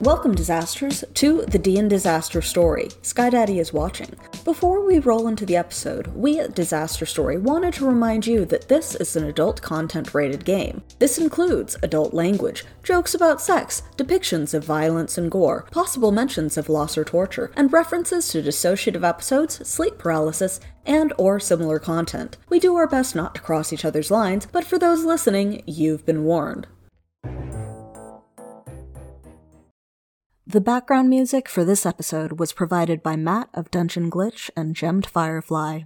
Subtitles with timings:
[0.00, 2.88] Welcome, disasters, to the Dian Disaster Story.
[3.02, 4.14] Sky Daddy is watching.
[4.44, 8.68] Before we roll into the episode, we at Disaster Story wanted to remind you that
[8.68, 10.84] this is an adult content rated game.
[11.00, 16.68] This includes adult language, jokes about sex, depictions of violence and gore, possible mentions of
[16.68, 22.36] loss or torture, and references to dissociative episodes, sleep paralysis, and or similar content.
[22.48, 26.06] We do our best not to cross each other's lines, but for those listening, you've
[26.06, 26.68] been warned.
[30.50, 35.04] The background music for this episode was provided by Matt of Dungeon Glitch and Gemmed
[35.04, 35.82] Firefly.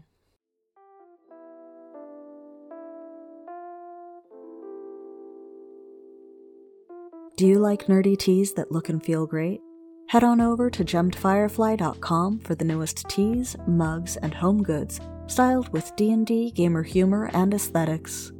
[7.36, 9.60] Do you like nerdy teas that look and feel great?
[10.10, 15.90] Head on over to gemmedfirefly.com for the newest teas, mugs, and home goods styled with
[15.96, 18.30] D&D, gamer humor, and aesthetics.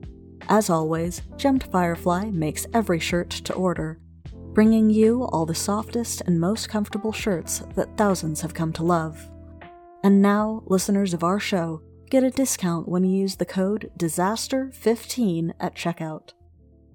[0.48, 3.98] As always, Gemmed Firefly makes every shirt to order,
[4.52, 9.30] bringing you all the softest and most comfortable shirts that thousands have come to love.
[10.04, 15.52] And now, listeners of our show get a discount when you use the code DISASTER15
[15.58, 16.32] at checkout.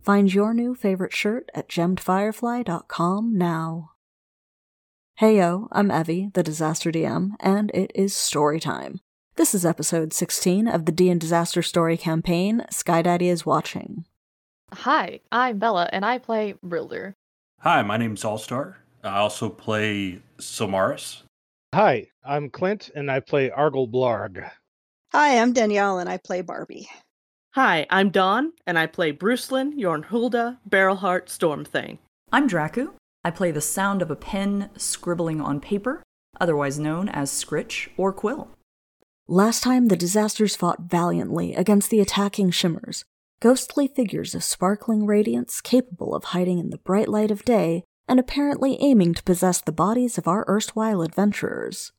[0.04, 3.92] Find your new favorite shirt at gemmedfirefly.com now.
[5.20, 9.00] Heyo, I'm Evie, the Disaster DM, and it is story time.
[9.36, 14.06] This is episode 16 of the D and Disaster Story campaign, Sky Daddy is Watching.
[14.72, 17.16] Hi, I'm Bella, and I play Brilder.
[17.62, 18.76] Hi, my name's Allstar.
[19.04, 21.24] I also play Sylmaris.
[21.74, 24.50] Hi, I'm Clint, and I play Argel Blarg.
[25.12, 26.88] Hi, I'm Danielle, and I play Barbie.
[27.56, 31.98] Hi, I'm Dawn, and I play Brucelyn, Yornhulda, Barrelheart, Stormthing.
[32.32, 32.94] I'm Draku.
[33.24, 36.04] I play the sound of a pen scribbling on paper,
[36.40, 38.50] otherwise known as Scritch or Quill.
[39.28, 43.04] Last time, the disasters fought valiantly against the attacking shimmers,
[43.40, 48.20] ghostly figures of sparkling radiance capable of hiding in the bright light of day and
[48.20, 51.92] apparently aiming to possess the bodies of our erstwhile adventurers.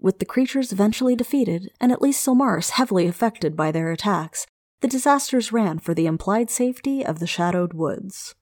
[0.00, 4.46] With the creatures eventually defeated, and at least Sylmaris heavily affected by their attacks,
[4.80, 8.34] the disasters ran for the implied safety of the shadowed woods.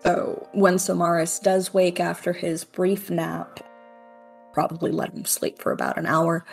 [0.00, 3.60] So, when Sylmaris does wake after his brief nap,
[4.52, 6.44] probably let him sleep for about an hour,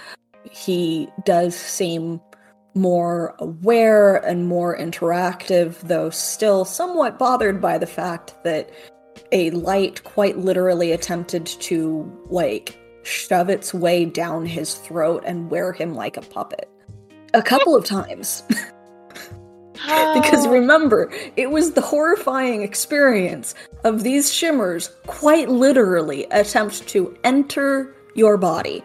[0.51, 2.21] he does seem
[2.79, 8.69] more aware and more interactive, though still somewhat bothered by the fact that
[9.31, 15.73] a light quite literally attempted to, like, shove its way down his throat and wear
[15.73, 16.69] him like a puppet.
[17.33, 18.43] A couple of times.
[19.73, 20.49] because oh.
[20.49, 28.37] remember, it was the horrifying experience of these shimmers quite literally attempt to enter your
[28.37, 28.83] body.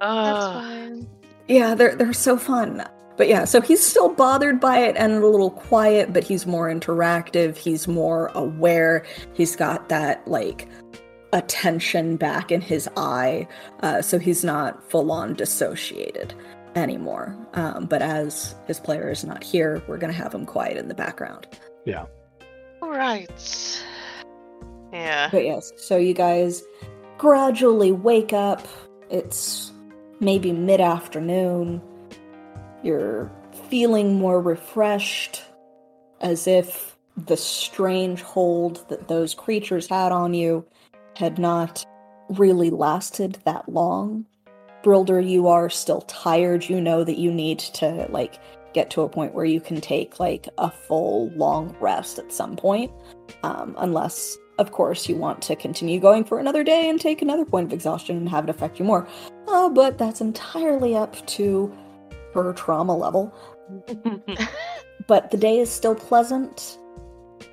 [0.00, 0.52] That's ah.
[0.60, 1.06] fine.
[1.50, 2.84] Yeah, they're they're so fun.
[3.16, 6.70] But yeah, so he's still bothered by it and a little quiet, but he's more
[6.70, 9.04] interactive, he's more aware.
[9.34, 10.68] He's got that like
[11.32, 13.48] attention back in his eye,
[13.82, 16.32] uh, so he's not full on dissociated
[16.76, 17.36] anymore.
[17.54, 20.94] Um, but as his player is not here, we're gonna have him quiet in the
[20.94, 21.48] background.
[21.84, 22.06] Yeah.
[22.80, 23.82] All right.
[24.92, 25.28] Yeah.
[25.32, 26.62] But yes, so you guys
[27.18, 28.68] gradually wake up.
[29.10, 29.69] It's
[30.20, 31.82] maybe mid afternoon.
[32.82, 33.30] You're
[33.68, 35.42] feeling more refreshed,
[36.20, 40.64] as if the strange hold that those creatures had on you
[41.16, 41.84] had not
[42.28, 44.24] really lasted that long.
[44.82, 46.68] Brilder, you are still tired.
[46.68, 48.38] You know that you need to, like,
[48.72, 52.56] get to a point where you can take, like, a full long rest at some
[52.56, 52.90] point.
[53.42, 57.46] Um, unless, of course, you want to continue going for another day and take another
[57.46, 59.08] point of exhaustion and have it affect you more.
[59.48, 61.74] Uh, but that's entirely up to
[62.34, 63.34] her trauma level.
[65.06, 66.78] but the day is still pleasant.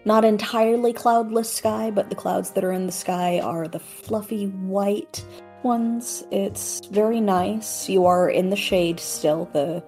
[0.03, 4.47] Not entirely cloudless sky, but the clouds that are in the sky are the fluffy
[4.47, 5.23] white
[5.63, 6.25] ones.
[6.29, 7.87] It's very nice.
[7.87, 9.45] You are in the shade still.
[9.53, 9.81] The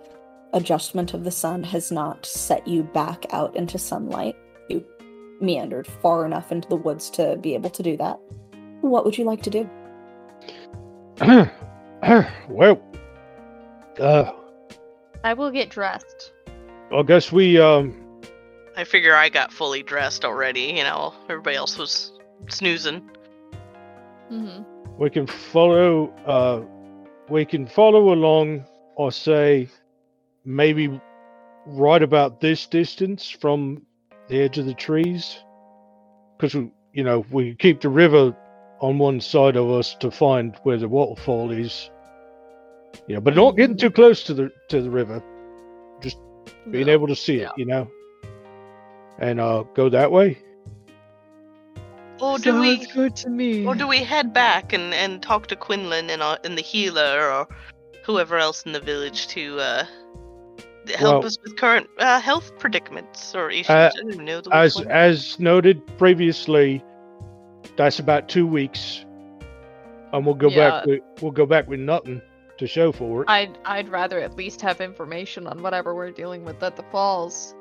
[0.53, 4.37] adjustment of the sun has not set you back out into sunlight.
[5.39, 8.19] You meandered far enough into the woods to be able to do that.
[8.81, 9.69] What would you like to do?
[12.49, 12.81] well,
[13.99, 14.31] uh,
[15.23, 16.31] I will get dressed.
[16.93, 17.93] I guess we um
[18.75, 20.61] I figure I got fully dressed already.
[20.61, 22.13] You know, everybody else was
[22.47, 23.09] snoozing.
[24.31, 24.61] Mm-hmm.
[24.99, 26.61] we can follow uh
[27.29, 28.63] we can follow along
[28.95, 29.67] or say
[30.45, 31.01] maybe
[31.65, 33.81] right about this distance from
[34.29, 35.39] the edge of the trees
[36.37, 38.35] because we you know we keep the river
[38.81, 41.89] on one side of us to find where the waterfall is
[43.07, 45.21] you know but not getting too close to the to the river
[46.01, 46.17] just
[46.71, 46.93] being No.
[46.93, 47.47] able to see Yeah.
[47.47, 47.87] it you know
[49.19, 50.37] and uh go that way
[52.21, 53.65] Or do we Sounds good to me.
[53.65, 57.31] or do we head back and, and talk to Quinlan and, uh, and the healer
[57.31, 57.47] or
[58.05, 59.85] whoever else in the village to uh,
[60.97, 63.69] help Well- us with current uh, health predicaments or issues?
[63.69, 64.87] Uh, I don't know the As one.
[64.89, 66.83] as noted previously,
[67.75, 69.05] that's about two weeks,
[70.13, 70.85] and we'll go back.
[70.85, 72.21] With, we'll go back with nothing
[72.57, 73.29] to show for it.
[73.29, 77.55] I'd I'd rather at least have information on whatever we're dealing with at the falls,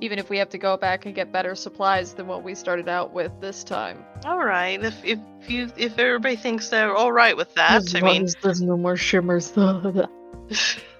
[0.00, 2.88] even if we have to go back and get better supplies than what we started
[2.88, 4.04] out with this time.
[4.24, 8.00] All right, if if you if everybody thinks they're all right with that, as I
[8.00, 9.52] mean, there's no more shimmers.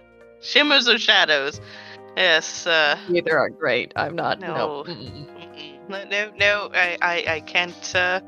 [0.44, 1.60] shimmers or shadows.
[2.16, 2.66] Yes.
[2.66, 3.92] Uh, Either are great.
[3.96, 4.38] I'm not.
[4.40, 4.54] No.
[4.54, 4.84] No.
[4.84, 5.30] mm-mm.
[5.86, 7.94] No, no, no, I, I, I can't.
[7.94, 8.20] Uh,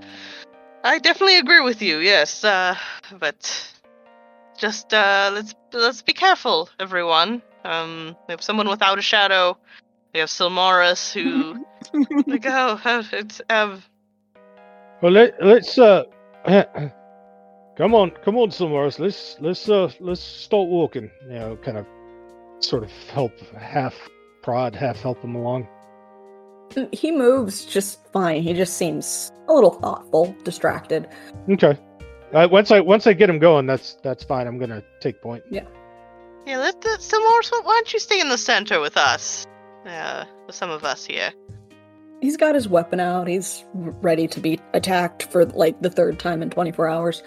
[0.85, 1.99] I definitely agree with you.
[1.99, 2.77] Yes, uh,
[3.19, 3.73] but
[4.59, 7.43] just uh, let's let's be careful, everyone.
[7.65, 9.57] Um, we have someone without a shadow.
[10.13, 11.65] We have Sylmaris who.
[12.27, 13.83] like, oh, oh, it's um.
[15.03, 16.05] Well, let let's uh,
[16.47, 18.99] come on, come on, Sylmaris.
[18.99, 21.11] Let's let's uh let's start walking.
[21.25, 21.87] You know, kind of,
[22.61, 23.94] sort of help half
[24.43, 25.69] prod, half help him along.
[26.93, 28.43] He moves just fine.
[28.43, 31.08] He just seems a little thoughtful, distracted.
[31.50, 31.79] Okay.
[32.32, 34.47] Uh, once I once I get him going, that's that's fine.
[34.49, 35.44] I'm gonna take point.
[35.50, 35.64] Yeah,
[36.44, 36.58] Yeah.
[36.58, 37.50] let the Sylmaris.
[37.53, 39.47] Why don't you stay in the center with us?
[39.87, 41.32] Uh, with some of us here.
[42.20, 43.29] He's got his weapon out.
[43.29, 47.23] He's ready to be attacked for like the third time in 24 hours.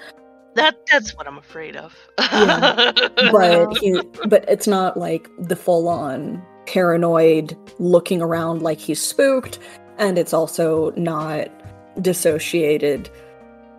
[0.56, 1.96] That that's what I'm afraid of.
[2.20, 2.92] Yeah,
[3.32, 9.60] But he, but it's not like the full-on paranoid looking around like he's spooked,
[9.98, 11.50] and it's also not
[12.02, 13.10] dissociated.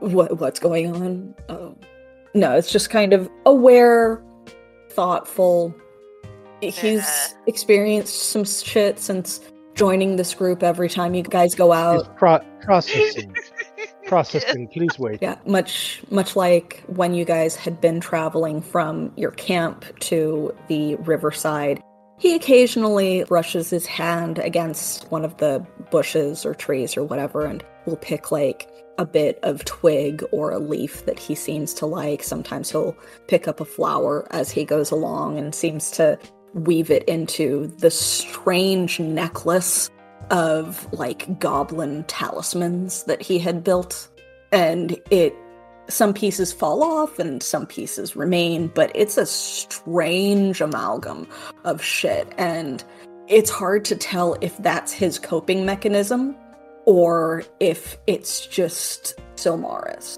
[0.00, 1.34] What what's going on?
[1.48, 1.76] Oh,
[2.34, 4.22] no, it's just kind of aware,
[4.90, 5.74] thoughtful.
[6.60, 7.06] He's Yeah.
[7.46, 9.40] experienced some shit since
[9.74, 10.62] joining this group.
[10.62, 13.34] Every time you guys go out, pro- processing,
[14.10, 14.66] processing.
[14.68, 15.20] Please wait.
[15.22, 20.96] Yeah, much much like when you guys had been traveling from your camp to the
[20.96, 21.80] riverside.
[22.18, 27.64] He occasionally brushes his hand against one of the bushes or trees or whatever and
[27.86, 28.68] will pick like
[28.98, 32.22] a bit of twig or a leaf that he seems to like.
[32.22, 32.94] Sometimes he'll
[33.28, 36.18] pick up a flower as he goes along and seems to
[36.52, 39.88] weave it into the strange necklace
[40.30, 44.08] of like goblin talismans that he had built
[44.52, 45.34] and it
[45.88, 51.26] some pieces fall off and some pieces remain but it's a strange amalgam
[51.64, 52.84] of shit and
[53.26, 56.36] it's hard to tell if that's his coping mechanism
[56.84, 60.16] or if it's just Sylmaris.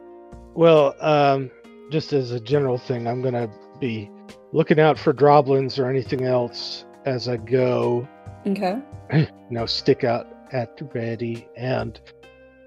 [0.55, 1.51] Well, um,
[1.91, 4.11] just as a general thing, I'm gonna be
[4.53, 8.09] looking out for droblins or anything else as I go.
[8.47, 8.79] Okay.
[9.51, 12.01] Now stick out at the ready, and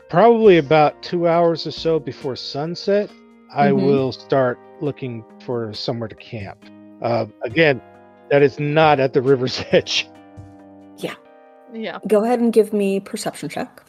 [0.10, 3.10] probably about two hours or so before sunset,
[3.54, 3.86] I Mhm.
[3.86, 6.58] will start looking for somewhere to camp.
[7.02, 7.82] Uh, again,
[8.30, 10.08] that is not at the river's edge.
[10.98, 11.16] Yeah.
[11.74, 12.00] Yeah.
[12.08, 13.82] Go ahead and give me perception check.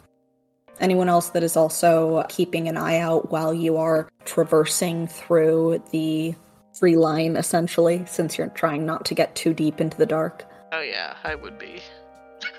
[0.79, 6.35] Anyone else that is also keeping an eye out while you are traversing through the
[6.73, 10.45] free line essentially since you're trying not to get too deep into the dark.
[10.71, 11.81] Oh yeah, I would be.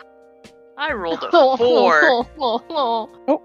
[0.78, 2.26] I rolled a four.
[2.40, 3.42] Oh,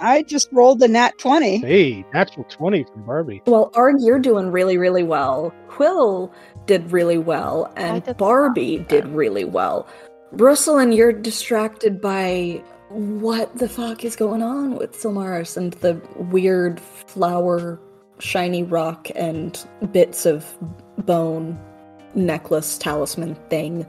[0.00, 1.58] I just rolled a nat 20.
[1.58, 3.40] Hey, natural 20 from Barbie.
[3.46, 5.54] Well, Arg, you're doing really, really well.
[5.68, 6.32] Quill
[6.66, 8.88] did really well, and did Barbie not.
[8.88, 9.86] did really well.
[10.34, 16.80] Brucelyn, you're distracted by what the fuck is going on with Sylmaris and the weird
[16.80, 17.80] flower,
[18.18, 20.44] shiny rock, and bits of
[21.06, 21.56] bone
[22.14, 23.86] necklace talisman thing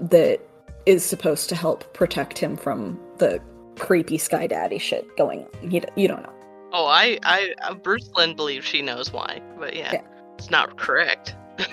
[0.00, 0.40] that
[0.86, 3.40] is supposed to help protect him from the
[3.78, 5.70] creepy Sky Daddy shit going on.
[5.70, 6.32] You, you don't know.
[6.72, 10.02] Oh, I, I, uh, Brucelyn believes she knows why, but yeah, Yeah.
[10.36, 11.34] it's not correct.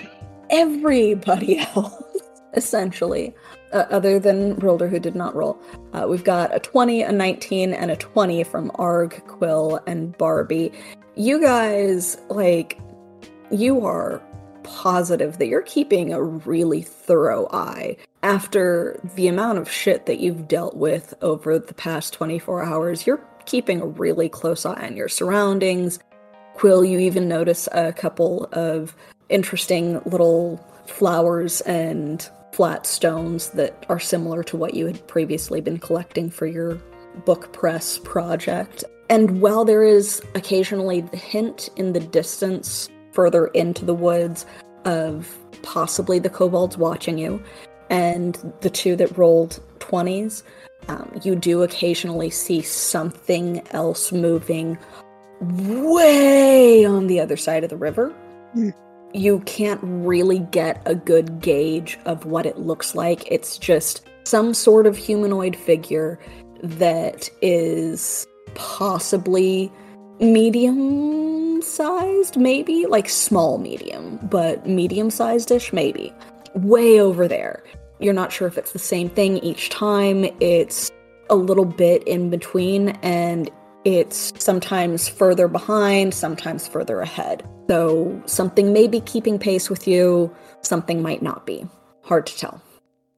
[0.50, 2.02] everybody else,
[2.54, 3.34] essentially,
[3.72, 5.58] uh, other than Brilder, who did not roll.
[5.92, 10.70] Uh, we've got a 20, a 19, and a 20 from Arg, Quill, and Barbie.
[11.16, 12.78] You guys, like,
[13.50, 14.22] you are
[14.62, 20.48] positive that you're keeping a really thorough eye after the amount of shit that you've
[20.48, 23.06] dealt with over the past 24 hours.
[23.06, 25.98] You're keeping a really close eye on your surroundings.
[26.54, 28.94] Quill, you even notice a couple of
[29.28, 35.78] interesting little flowers and flat stones that are similar to what you had previously been
[35.78, 36.74] collecting for your
[37.24, 38.84] book press project.
[39.08, 44.46] And while there is occasionally the hint in the distance further into the woods
[44.84, 47.42] of possibly the kobolds watching you,
[47.90, 50.42] and the two that rolled 20s,
[50.88, 54.76] Um, you do occasionally see something else moving
[55.40, 58.12] way on the other side of the river.
[58.54, 58.70] Hmm.
[59.14, 63.30] You can't really get a good gauge of what it looks like.
[63.30, 66.18] It's just some sort of humanoid figure
[66.62, 69.70] that is possibly
[70.20, 71.21] medium
[71.62, 76.12] sized, maybe like small medium, but medium sized ish, maybe.
[76.54, 77.62] Way over there.
[77.98, 80.24] You're not sure if it's the same thing each time.
[80.40, 80.90] It's
[81.30, 83.50] a little bit in between, and
[83.84, 87.48] it's sometimes further behind, sometimes further ahead.
[87.68, 91.66] So something may be keeping pace with you, something might not be.
[92.02, 92.62] Hard to tell.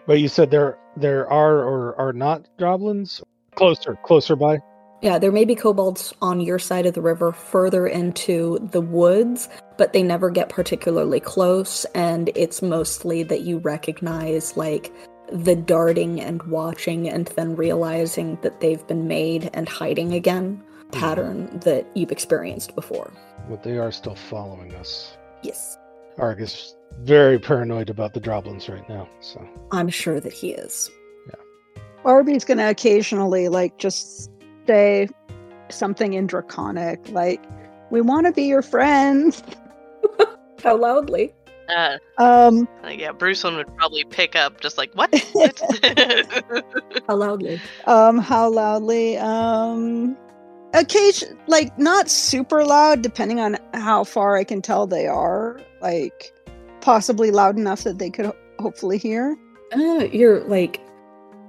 [0.07, 3.23] But you said there there are or are not goblins
[3.55, 4.61] closer, closer by.
[5.05, 9.51] Yeah, there may be kobolds on your side of the river further into the woods,
[9.77, 14.91] but they never get particularly close, and it's mostly that you recognize like
[15.31, 20.99] the darting and watching and then realizing that they've been made and hiding again mm-hmm.
[20.99, 23.13] pattern that you've experienced before.
[23.51, 25.19] But they are still following us.
[25.43, 25.77] Yes.
[26.17, 29.07] Argus is very paranoid about the droblins right now.
[29.21, 30.91] So I'm sure that he is.
[31.27, 34.31] Yeah, Barbie's gonna occasionally like just
[34.67, 35.09] say
[35.71, 37.43] something in draconic, like,
[37.91, 39.43] "We want to be your friends."
[40.63, 41.35] How loudly?
[41.69, 45.11] Uh, Um, like, yeah, Bruceland would probably pick up just like what?
[47.09, 47.61] How loudly?
[47.87, 49.17] um, how loudly?
[49.19, 50.17] Um,
[50.75, 55.61] occasion, like not super loud, depending on how far I can tell they are.
[55.81, 56.33] Like,
[56.81, 59.37] possibly loud enough that they could ho- hopefully hear.
[59.73, 60.81] Uh, you're like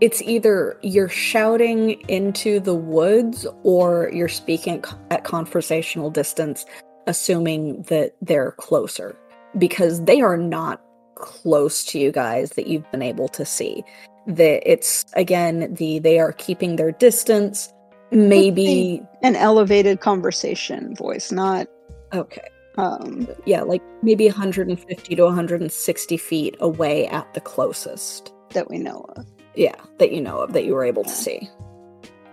[0.01, 6.65] it's either you're shouting into the woods or you're speaking at conversational distance
[7.07, 9.15] assuming that they're closer
[9.57, 10.81] because they are not
[11.15, 13.83] close to you guys that you've been able to see
[14.27, 17.71] that it's again the they are keeping their distance
[18.11, 21.67] maybe An elevated conversation voice, not
[22.13, 22.47] okay
[22.77, 23.27] um.
[23.45, 29.25] yeah like maybe 150 to 160 feet away at the closest that we know of.
[29.55, 31.49] Yeah that you know of that you were able to see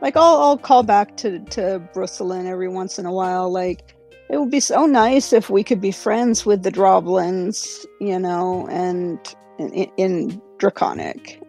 [0.00, 3.50] Like I'll I'll call back to to Brooklyn every once in a while.
[3.50, 3.94] Like
[4.28, 8.66] it would be so nice if we could be friends with the Droblins, you know,
[8.68, 9.18] and
[9.58, 11.40] in, in, in Draconic.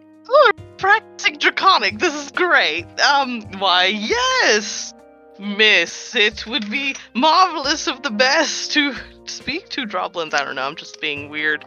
[0.76, 1.98] Practicing draconic.
[1.98, 2.84] This is great.
[3.00, 4.92] Um, why, yes,
[5.38, 6.14] Miss.
[6.14, 10.34] It would be marvelous of the best to speak to droblins.
[10.34, 10.66] I don't know.
[10.66, 11.64] I'm just being weird,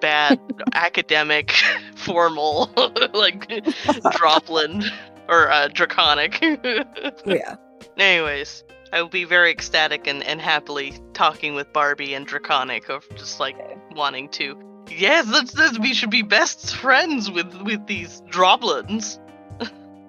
[0.00, 0.40] bad,
[0.72, 1.52] academic,
[1.96, 2.70] formal,
[3.14, 4.88] like droblin
[5.28, 6.40] or uh, draconic.
[7.26, 7.56] yeah
[7.98, 8.62] Anyways,
[8.92, 13.40] I will be very ecstatic and, and happily talking with Barbie and Draconic of just
[13.40, 13.56] like
[13.94, 14.84] wanting to.
[14.90, 19.18] Yes, let's, let's we should be best friends with with these droblins.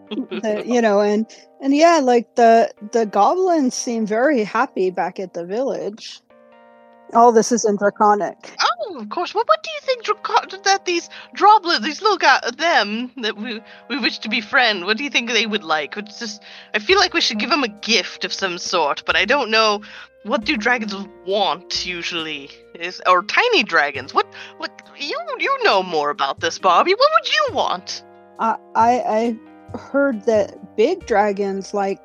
[0.10, 1.26] The- you know, and
[1.62, 6.22] and yeah, like the the goblins seem very happy back at the village.
[7.14, 8.56] All this is in Draconic.
[8.62, 9.34] Oh, of course.
[9.34, 13.62] What what do you think Draco- that these droplets, these little guys, them that we
[13.90, 15.96] we wish to befriend, what do you think they would like?
[15.98, 19.16] It's just I feel like we should give them a gift of some sort, but
[19.16, 19.82] I don't know
[20.24, 20.94] what do dragons
[21.26, 22.50] want usually?
[22.76, 24.14] Is or tiny dragons?
[24.14, 26.94] What what you you know more about this, Bobby?
[26.94, 28.04] What would you want?
[28.40, 28.92] I I,
[29.74, 32.00] I heard that big dragons like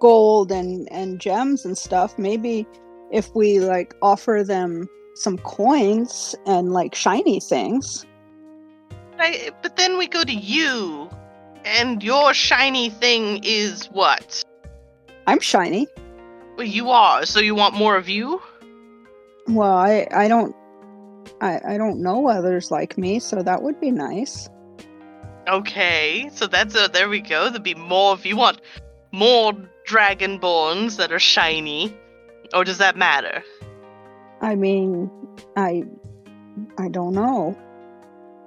[0.00, 2.18] gold and and gems and stuff.
[2.18, 2.66] Maybe
[3.10, 8.06] if we like offer them some coins and like shiny things.
[9.18, 11.10] I, but then we go to you,
[11.64, 14.44] and your shiny thing is what?
[15.26, 15.88] I'm shiny.
[16.56, 17.26] Well, you are.
[17.26, 18.40] So you want more of you?
[19.48, 20.54] Well, I I don't
[21.40, 24.48] I I don't know others like me, so that would be nice.
[25.48, 27.48] Okay, so that's a there we go.
[27.48, 28.60] There'd be more if you want
[29.12, 29.52] more
[29.88, 31.96] dragonborns that are shiny.
[32.54, 33.42] Or does that matter?
[34.40, 35.10] I mean,
[35.56, 35.84] I
[36.78, 37.56] I don't know.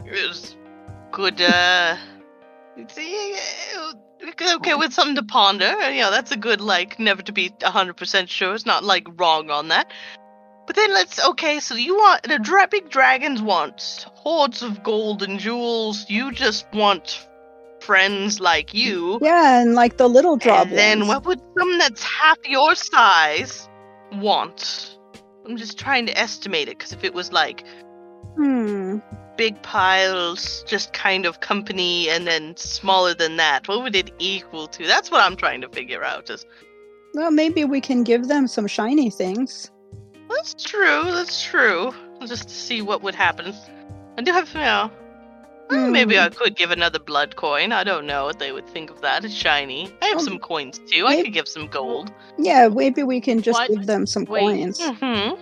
[0.06, 0.56] It's
[1.12, 1.98] good uh
[2.90, 3.38] see,
[4.56, 5.92] okay with something to ponder.
[5.92, 8.54] You know, that's a good like never to be 100% sure.
[8.54, 9.92] It's not like wrong on that.
[10.68, 15.24] But then let's okay, so you want the dra- big dragons want hordes of gold
[15.24, 16.10] and jewels.
[16.10, 17.28] You just want
[17.82, 19.20] friends like you.
[19.22, 20.62] Yeah, and like the little droblins.
[20.62, 23.68] And then what would someone that's half your size
[24.22, 24.98] want?
[25.46, 27.64] I'm just trying to estimate it because if it was like
[28.36, 29.00] Hmm.
[29.38, 34.68] big piles, just kind of company, and then smaller than that, what would it equal
[34.68, 34.86] to?
[34.86, 36.30] That's what I'm trying to figure out.
[36.30, 36.46] Is
[37.14, 39.70] Well, maybe we can give them some shiny things.
[40.30, 41.12] that's true?
[41.12, 41.94] That's true.
[42.26, 43.54] Just to see what would happen.
[44.18, 44.92] I do have, you know,
[45.72, 46.22] Mm, Maybe Hmm.
[46.24, 47.72] I could give another blood coin.
[47.72, 49.24] I don't know what they would think of that.
[49.26, 49.92] It's shiny.
[50.02, 51.06] I have Um, some coins too.
[51.08, 52.12] I could give some gold.
[52.38, 53.70] Yeah, maybe we can just What?
[53.70, 54.42] give them some Wait.
[54.42, 54.80] coins.
[54.82, 55.40] Mm-hmm.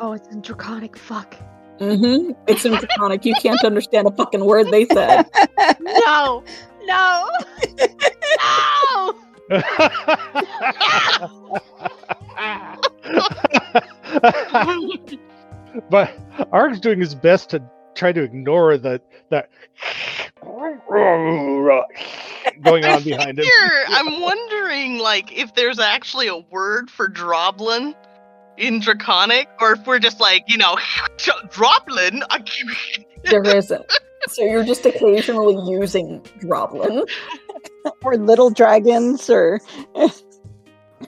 [0.00, 0.96] Oh, it's in Draconic.
[0.96, 1.36] Fuck.
[1.80, 2.32] Mm-hmm.
[2.46, 3.24] It's in Draconic.
[3.26, 5.26] You can't understand a fucking word they said.
[5.80, 6.42] No.
[6.86, 7.28] No.
[9.48, 9.48] no.
[15.90, 16.16] but
[16.52, 17.62] Arg's doing his best to
[17.96, 19.00] try to ignore the
[19.30, 19.50] that
[22.62, 23.44] going on behind him.
[23.44, 27.94] Here, I'm wondering, like, if there's actually a word for Droblin
[28.56, 30.76] in Draconic, or if we're just like, you know,
[31.18, 32.22] Droblin.
[33.24, 33.84] There isn't.
[34.28, 37.08] So you're just occasionally using Droblin.
[38.04, 39.60] or little dragons, or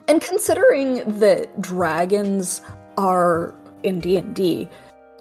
[0.09, 2.61] And considering that dragons
[2.97, 4.67] are in D&D,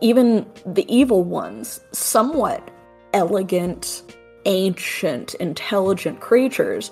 [0.00, 2.70] even the evil ones, somewhat
[3.12, 4.02] elegant,
[4.46, 6.90] ancient, intelligent creatures,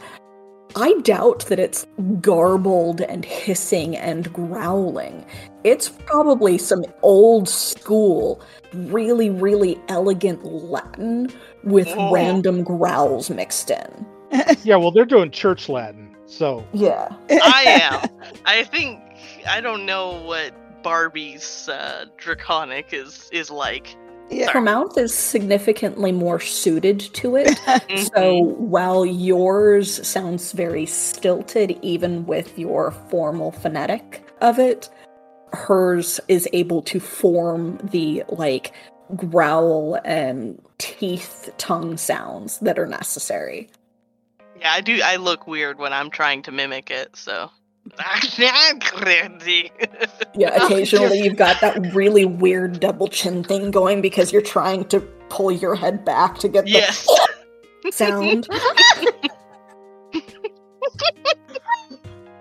[0.75, 1.87] I doubt that it's
[2.21, 5.25] garbled and hissing and growling.
[5.65, 8.43] It's probably some old school,
[8.75, 11.31] really, really elegant Latin
[11.65, 12.13] with Oh.
[12.13, 14.07] random growls mixed in.
[14.65, 17.09] Yeah, well, they're doing church Latin, so Yeah.
[17.31, 17.65] I
[18.03, 18.11] am.
[18.45, 19.01] I think
[19.49, 20.53] I don't know what
[20.87, 23.97] Barbie's uh, Draconic is is like.
[24.31, 24.49] yeah.
[24.51, 27.59] Her mouth is significantly more suited to it.
[28.15, 28.57] So Mhm.
[28.59, 34.89] while yours sounds very stilted, even with your formal phonetic of it,
[35.53, 38.73] hers is able to form the like
[39.17, 43.69] growl and teeth tongue sounds that are necessary.
[44.61, 45.01] yeah, I do.
[45.05, 47.17] I look weird when I'm trying to mimic it.
[47.17, 47.51] So.
[50.39, 55.01] Yeah, occasionally you've got that really weird double chin thing going because you're trying to
[55.31, 57.07] pull your head back to get the yes.
[57.91, 58.47] sound.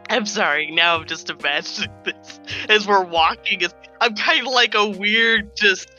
[0.09, 0.71] I'm sorry.
[0.71, 2.39] Now I'm just imagining this
[2.69, 3.61] as we're walking.
[4.01, 5.89] I'm kind of like a weird, just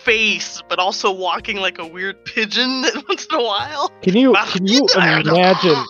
[0.00, 3.90] face, but also walking like a weird pigeon once in a while.
[4.02, 5.84] can you can you imagine?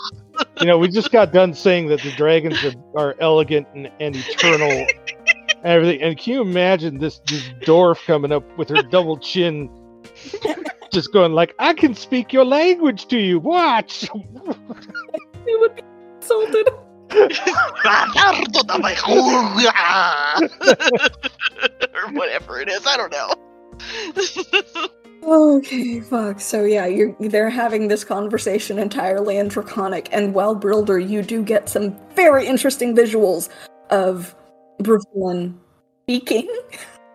[0.60, 4.16] You know, we just got done saying that the dragons are, are elegant and, and
[4.16, 4.88] eternal and
[5.64, 6.02] everything.
[6.02, 9.68] And can you imagine this this dwarf coming up with her double chin
[10.92, 13.38] just going like, I can speak your language to you.
[13.38, 14.08] Watch.
[15.46, 15.82] You would be
[16.16, 16.68] insulted.
[21.94, 22.86] or whatever it is.
[22.86, 24.88] I don't know.
[25.22, 26.40] Okay, fuck.
[26.40, 31.42] So yeah, you're they're having this conversation entirely in Draconic, and while Brilder, you do
[31.42, 33.48] get some very interesting visuals
[33.90, 34.34] of
[34.80, 35.54] Brucelyn
[36.04, 36.48] speaking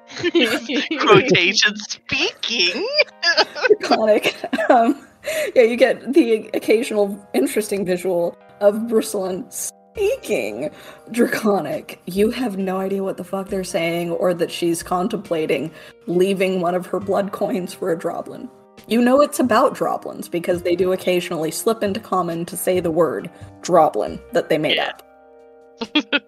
[1.01, 2.87] Quotation speaking.
[3.67, 4.35] Draconic.
[4.69, 5.05] Um,
[5.53, 10.69] yeah, you get the occasional interesting visual of Brucelyn speaking Speaking
[11.11, 11.99] draconic.
[12.05, 15.71] You have no idea what the fuck they're saying, or that she's contemplating
[16.05, 18.47] leaving one of her blood coins for a Droblin.
[18.87, 22.91] You know it's about Droblins because they do occasionally slip into common to say the
[22.91, 23.29] word
[23.61, 24.91] Droblin that they made Yeah.
[24.91, 25.03] up.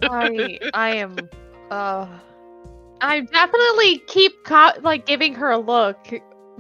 [0.04, 1.16] I I am
[1.70, 2.08] uh
[3.02, 5.98] I definitely keep co- like giving her a look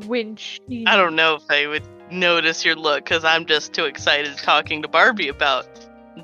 [0.05, 3.85] when she I don't know if I would notice your look because I'm just too
[3.85, 5.67] excited talking to Barbie about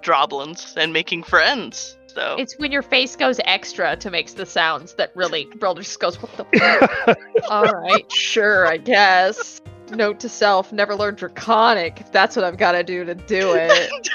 [0.02, 1.98] droblins and making friends.
[2.08, 6.00] So It's when your face goes extra to makes the sounds that really Brother just
[6.00, 7.18] goes, What the fuck?
[7.52, 9.62] Alright, sure, I guess.
[9.92, 14.12] Note to self, never learn draconic if that's what I've gotta do to do it.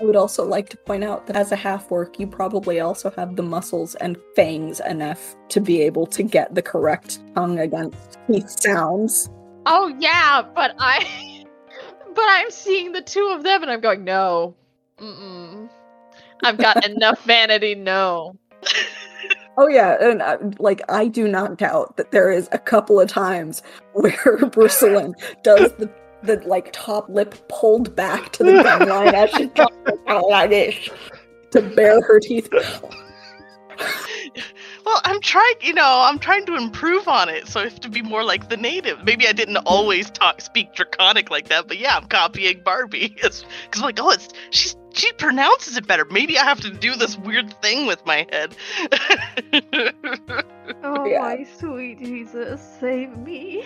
[0.00, 3.10] I would also like to point out that as a half orc, you probably also
[3.10, 8.16] have the muscles and fangs enough to be able to get the correct tongue against
[8.26, 9.28] teeth sounds.
[9.66, 11.39] oh yeah, but I
[12.20, 14.54] but I'm seeing the two of them and I'm going, no.
[14.98, 15.70] Mm-mm.
[16.44, 18.36] I've got enough vanity, no.
[19.56, 23.08] Oh yeah, and uh, like I do not doubt that there is a couple of
[23.08, 23.62] times
[23.94, 25.90] where Brucelyn does the
[26.22, 29.74] the like top lip pulled back to the line as she talks
[30.06, 30.90] like this
[31.52, 32.50] to bare her teeth.
[34.84, 35.54] well, I'm trying.
[35.62, 38.48] You know, I'm trying to improve on it, so I have to be more like
[38.48, 39.04] the native.
[39.04, 43.08] Maybe I didn't always talk speak draconic like that, but yeah, I'm copying Barbie.
[43.20, 43.44] Because
[43.76, 46.04] I'm like, oh, it's she's she pronounces it better.
[46.04, 48.56] Maybe I have to do this weird thing with my head.
[50.82, 51.18] Oh Yeah.
[51.18, 53.64] my sweet Jesus, save me.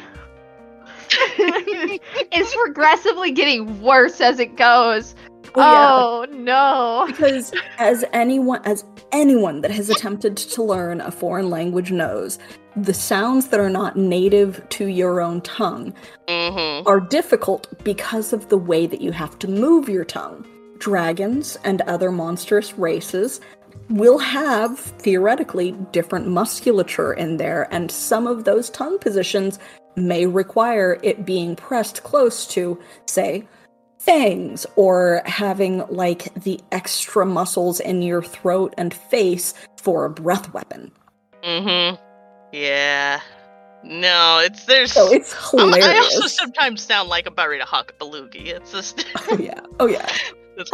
[1.39, 5.15] it's progressively getting worse as it goes.
[5.55, 7.05] Oh no.
[7.07, 12.39] Because as anyone as anyone that has attempted to learn a foreign language knows,
[12.77, 15.95] the sounds that are not native to your own tongue
[16.29, 16.87] Mm-hmm.
[16.89, 20.45] are difficult because of the way that you have to move your tongue.
[20.79, 23.41] Dragons and other monstrous races
[23.91, 29.59] will have theoretically different musculature in there, and some of those tongue positions
[29.97, 33.47] may require it being pressed close to, say,
[34.05, 40.53] fangs, or having like the extra muscles in your throat and face for a breath
[40.53, 40.93] weapon.
[41.43, 41.97] Mm-hmm.
[42.53, 43.21] Yeah.
[43.83, 44.93] No, it's there's.
[44.93, 45.87] So it's I'm- hilarious.
[45.87, 48.47] I also sometimes sound like a buried hawk belugi.
[48.47, 50.09] It's just oh yeah, oh yeah.
[50.57, 50.71] it's,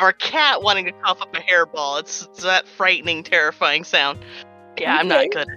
[0.00, 2.00] or a cat wanting to cough up a hairball.
[2.00, 4.18] It's, it's that frightening, terrifying sound.
[4.78, 5.48] Yeah, I'm not good.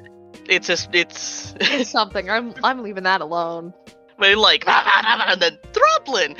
[0.47, 1.53] It's just it's.
[1.59, 2.29] It's something.
[2.29, 3.73] I'm I'm leaving that alone.
[4.19, 6.37] They like and then throplin.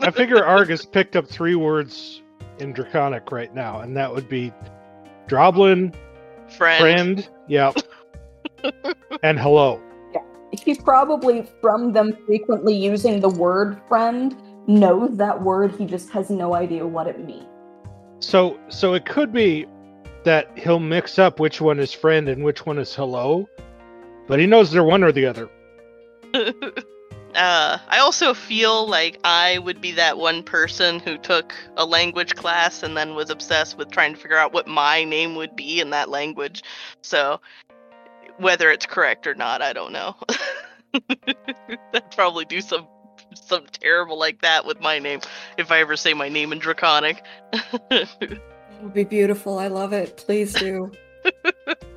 [0.00, 2.22] I figure Argus picked up three words
[2.58, 4.52] in Draconic right now, and that would be
[5.26, 5.94] Droblin,
[6.56, 6.80] Friend.
[6.80, 7.76] friend, yep,
[9.22, 9.80] and hello.
[10.12, 10.20] Yeah.
[10.64, 16.30] He's probably from them frequently using the word friend, knows that word, he just has
[16.30, 17.46] no idea what it means.
[18.20, 19.66] So, so it could be
[20.24, 23.48] that he'll mix up which one is friend and which one is hello,
[24.28, 25.50] but he knows they're one or the other.
[27.34, 32.34] Uh, I also feel like I would be that one person who took a language
[32.34, 35.78] class and then was obsessed with trying to figure out what my name would be
[35.78, 36.62] in that language.
[37.02, 37.40] So,
[38.38, 40.16] whether it's correct or not, I don't know.
[40.94, 42.88] I'd probably do some
[43.34, 45.20] some terrible like that with my name
[45.58, 47.22] if I ever say my name in Draconic.
[48.78, 49.58] It would be beautiful.
[49.58, 50.18] I love it.
[50.18, 50.92] Please do.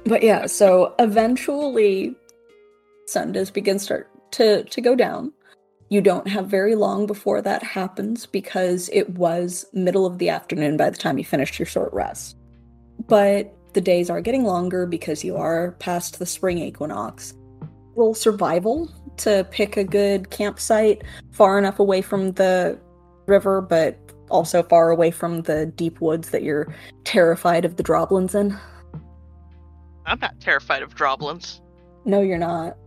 [0.07, 2.15] but yeah, so eventually
[3.11, 5.33] sun does begin start to to go down.
[5.89, 10.77] You don't have very long before that happens because it was middle of the afternoon
[10.77, 12.37] by the time you finished your short rest.
[13.07, 17.33] But the days are getting longer because you are past the spring equinox.
[17.95, 22.79] Roll survival to pick a good campsite far enough away from the
[23.27, 23.97] river, but
[24.29, 28.57] also far away from the deep woods that you're terrified of the droblins in.
[30.05, 31.59] I'm not terrified of droblins.
[32.05, 32.77] No, you're not.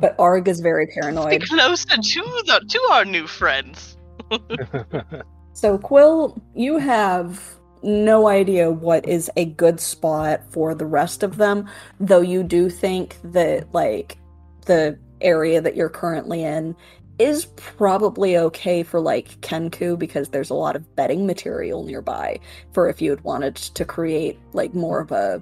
[0.00, 1.42] But Arg is very Be paranoid.
[1.48, 3.96] closer to the to our new friends.
[5.54, 7.40] So, Quill, you have
[7.84, 11.68] no idea what is a good spot for the rest of them,
[12.00, 14.18] though you do think that, like,
[14.66, 16.74] the area that you're currently in
[17.20, 22.40] is probably okay for, like, Kenku because there's a lot of bedding material nearby
[22.72, 25.40] for if you had wanted to create, like, more of a,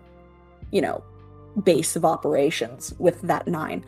[0.72, 1.02] you know,
[1.64, 3.82] base of operations with that nine.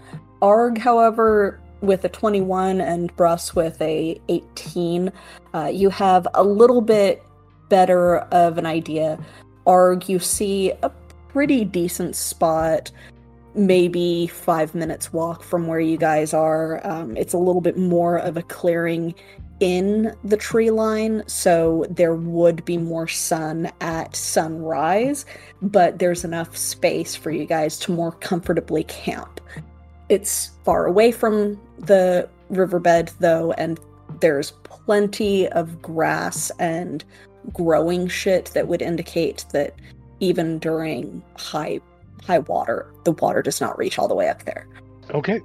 [0.45, 5.11] Arg, however, with a 21 and Bruss with a 18,
[5.55, 7.23] uh, you have a little bit
[7.71, 9.19] better of an idea.
[9.67, 10.91] Arg, you see a
[11.29, 12.93] pretty decent spot,
[13.55, 16.87] maybe five minutes walk from where you guys are.
[16.87, 19.15] Um, it's a little bit more of a clearing
[19.61, 25.25] in the tree line, so there would be more sun at sunrise,
[25.63, 29.41] but there's enough space for you guys to more comfortably camp.
[30.09, 33.81] It's far away from the riverbed, though, and
[34.21, 37.05] there's plenty of grass and
[37.53, 39.75] growing shit that would indicate that
[40.21, 41.81] even during high
[42.23, 44.67] high water, the water does not reach all the way up there.
[45.11, 45.41] okay.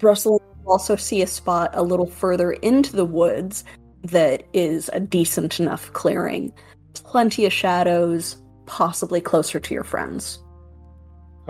[0.00, 3.64] Russell also see a spot a little further into the woods
[4.04, 6.52] that is a decent enough clearing.
[6.94, 8.36] Plenty of shadows,
[8.66, 10.38] possibly closer to your friends.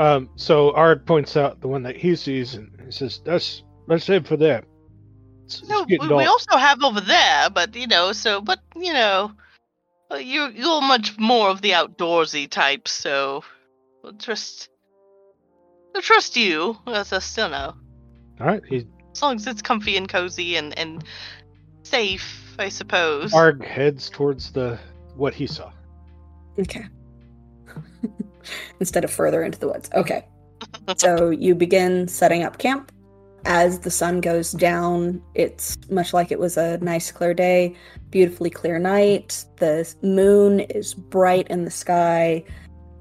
[0.02, 4.04] Um, so Arg points out the one that he sees and he says, "That's let's
[4.04, 4.64] head for that."
[5.44, 8.92] It's, it's No, we, we also have over there, but you know, so but you
[8.92, 9.30] know,
[10.18, 13.44] you you're much more of the outdoorsy type, so
[14.02, 14.70] we'll trust.
[15.94, 16.76] I'll trust you.
[16.88, 17.74] As I still know,
[18.40, 18.62] All right.
[18.68, 21.04] He as long as it's comfy and cozy and and
[21.84, 23.32] safe, I suppose.
[23.32, 24.80] Arg heads towards the
[25.14, 25.70] what he saw.
[26.58, 26.86] Okay.
[28.80, 29.90] Instead of further into the woods.
[29.94, 30.26] Okay.
[30.96, 32.92] so you begin setting up camp.
[33.44, 37.74] As the sun goes down, it's much like it was a nice clear day,
[38.10, 39.44] beautifully clear night.
[39.56, 42.44] The moon is bright in the sky,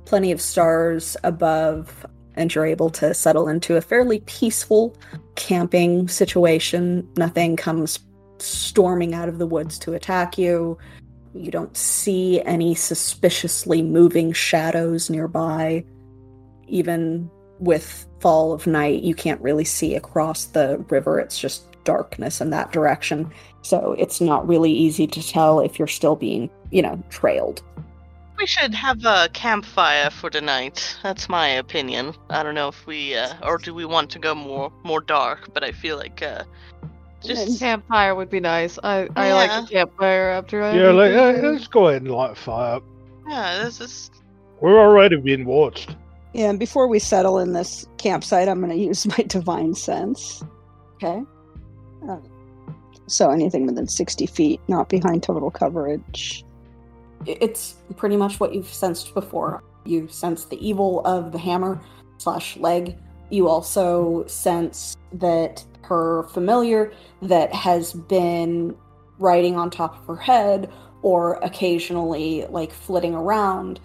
[0.06, 4.96] plenty of stars above, and you're able to settle into a fairly peaceful
[5.36, 7.08] camping situation.
[7.18, 8.00] Nothing comes
[8.40, 10.78] storming out of the woods to attack you.
[11.34, 15.86] You don't see any suspiciously moving shadows nearby.
[16.68, 21.20] Even with fall of night, you can't really see across the river.
[21.20, 23.32] It's just darkness in that direction.
[23.62, 27.62] So it's not really easy to tell if you're still being, you know, trailed.
[28.38, 30.98] We should have a campfire for tonight.
[31.04, 32.16] That's my opinion.
[32.32, 35.54] I don't know if we, uh, or do we want to go more more dark?
[35.54, 36.44] But I feel like uh,
[37.24, 38.78] just Campfire would be nice.
[38.84, 39.34] I, I Yeah.
[39.36, 41.52] like a campfire after I Yeah, like, uh, everything.
[41.54, 42.84] let's go ahead and light a fire up.
[43.28, 44.10] yeah, this is
[44.60, 45.96] We're already being watched.
[46.34, 50.44] Yeah, and before we settle in this campsite, I'm going to use my divine sense.
[50.96, 51.24] Okay.
[53.08, 56.46] So anything within 60 feet, not behind total coverage.
[57.26, 59.62] It's pretty much what you've sensed before.
[59.86, 61.82] You sense the evil of the hammer
[62.18, 62.98] slash leg.
[63.30, 66.92] You also sense that her familiar
[67.22, 68.76] that has been
[69.20, 73.80] riding on top of her head or occasionally like flitting around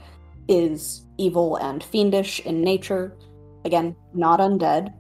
[0.48, 3.16] is evil and fiendish in nature.
[3.64, 4.92] Again, not undead.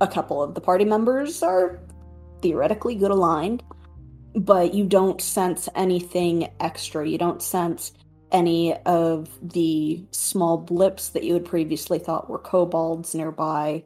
[0.00, 1.80] A couple of the party members are
[2.40, 3.62] theoretically good aligned,
[4.34, 7.08] but you don't sense anything extra.
[7.08, 7.92] You don't sense
[8.32, 13.84] any of the small blips that you had previously thought were kobolds nearby.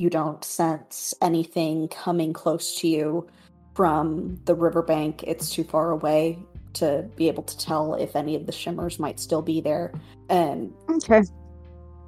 [0.00, 3.26] You don't sense anything coming close to you
[3.74, 5.24] from the riverbank.
[5.24, 6.38] It's too far away
[6.74, 9.92] to be able to tell if any of the shimmers might still be there.
[10.30, 11.22] And Okay.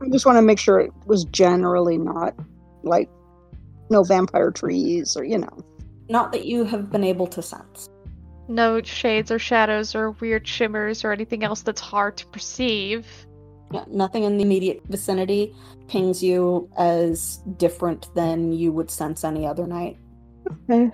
[0.02, 2.32] I just want to make sure it was generally not
[2.84, 3.10] like
[3.90, 5.58] no vampire trees or, you know.
[6.08, 7.88] not that you have been able to sense.
[8.46, 13.04] No shades or shadows or weird shimmers or anything else that's hard to perceive.
[13.72, 15.54] Yeah, nothing in the immediate vicinity
[15.86, 19.96] pings you as different than you would sense any other night.
[20.68, 20.90] Okay.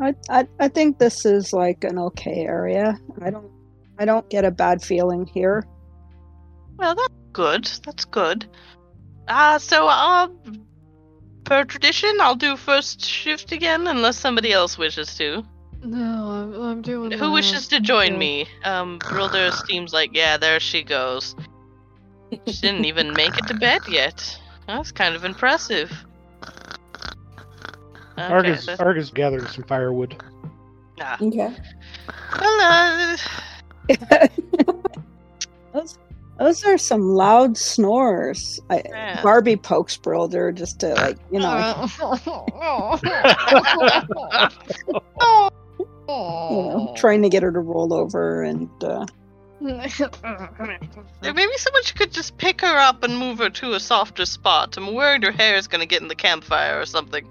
[0.00, 2.98] I, I I think this is like an okay area.
[3.20, 3.50] I don't
[3.98, 5.64] I don't get a bad feeling here.
[6.76, 7.64] well, that's good.
[7.84, 8.46] That's good.
[9.28, 10.28] Uh so uh,
[11.44, 15.44] per tradition, I'll do first shift again, unless somebody else wishes to.
[15.82, 17.12] No, I'm, I'm doing.
[17.12, 18.46] Who wishes to join me?
[18.64, 21.36] Um, Brilder seems like yeah, there she goes.
[22.46, 24.38] She didn't even make it to bed yet.
[24.66, 25.90] That's kind of impressive.
[28.16, 30.22] Okay, Argus, that's- Argus gathering some firewood.
[31.00, 31.16] ah.
[31.20, 31.52] Okay.
[32.40, 33.16] Well, uh,
[35.72, 35.98] Those
[36.38, 38.60] those are some loud snores.
[38.70, 39.20] I, Yeah.
[39.22, 41.88] Barbie pokes Brilder just to like you know
[46.08, 49.06] you know trying to get her to roll over and uh,
[49.64, 54.76] maybe someone could just pick her up and move her to a softer spot.
[54.76, 57.26] I'm worried her hair is gonna get in the campfire or something.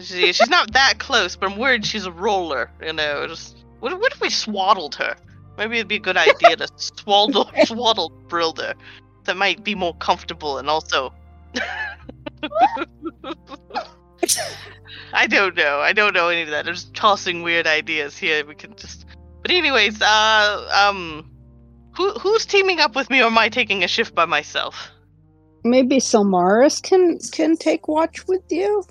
[0.00, 2.70] She, she's not that close, but I'm worried she's a roller.
[2.82, 5.16] You know, just what, what if we swaddled her?
[5.58, 8.74] Maybe it'd be a good idea to swaddle swaddle Brilder.
[9.24, 11.12] That might be more comfortable and also.
[15.12, 15.80] I don't know.
[15.80, 16.66] I don't know any of that.
[16.66, 18.46] I'm just tossing weird ideas here.
[18.46, 19.06] We can just.
[19.42, 21.29] But anyways, uh, um,
[21.96, 24.90] who who's teaming up with me, or am I taking a shift by myself?
[25.64, 28.84] maybe Sylmaris can can take watch with you.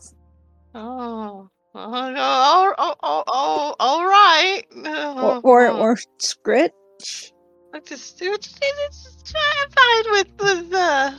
[0.76, 4.64] Oh, oh, oh, oh, oh, oh all right.
[4.86, 7.32] Or or, or Scritch.
[7.72, 11.12] I just, it's, it's, I'm fine with with uh,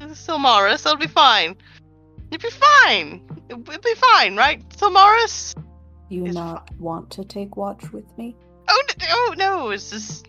[0.00, 0.86] Sylmaris.
[0.86, 1.56] I'll be fine.
[2.30, 3.26] It'll be fine.
[3.48, 5.54] It'll be fine, right, Sylmaris?
[6.10, 8.36] You It's not want to take watch with me?
[8.68, 10.28] Oh, n- oh no, it's just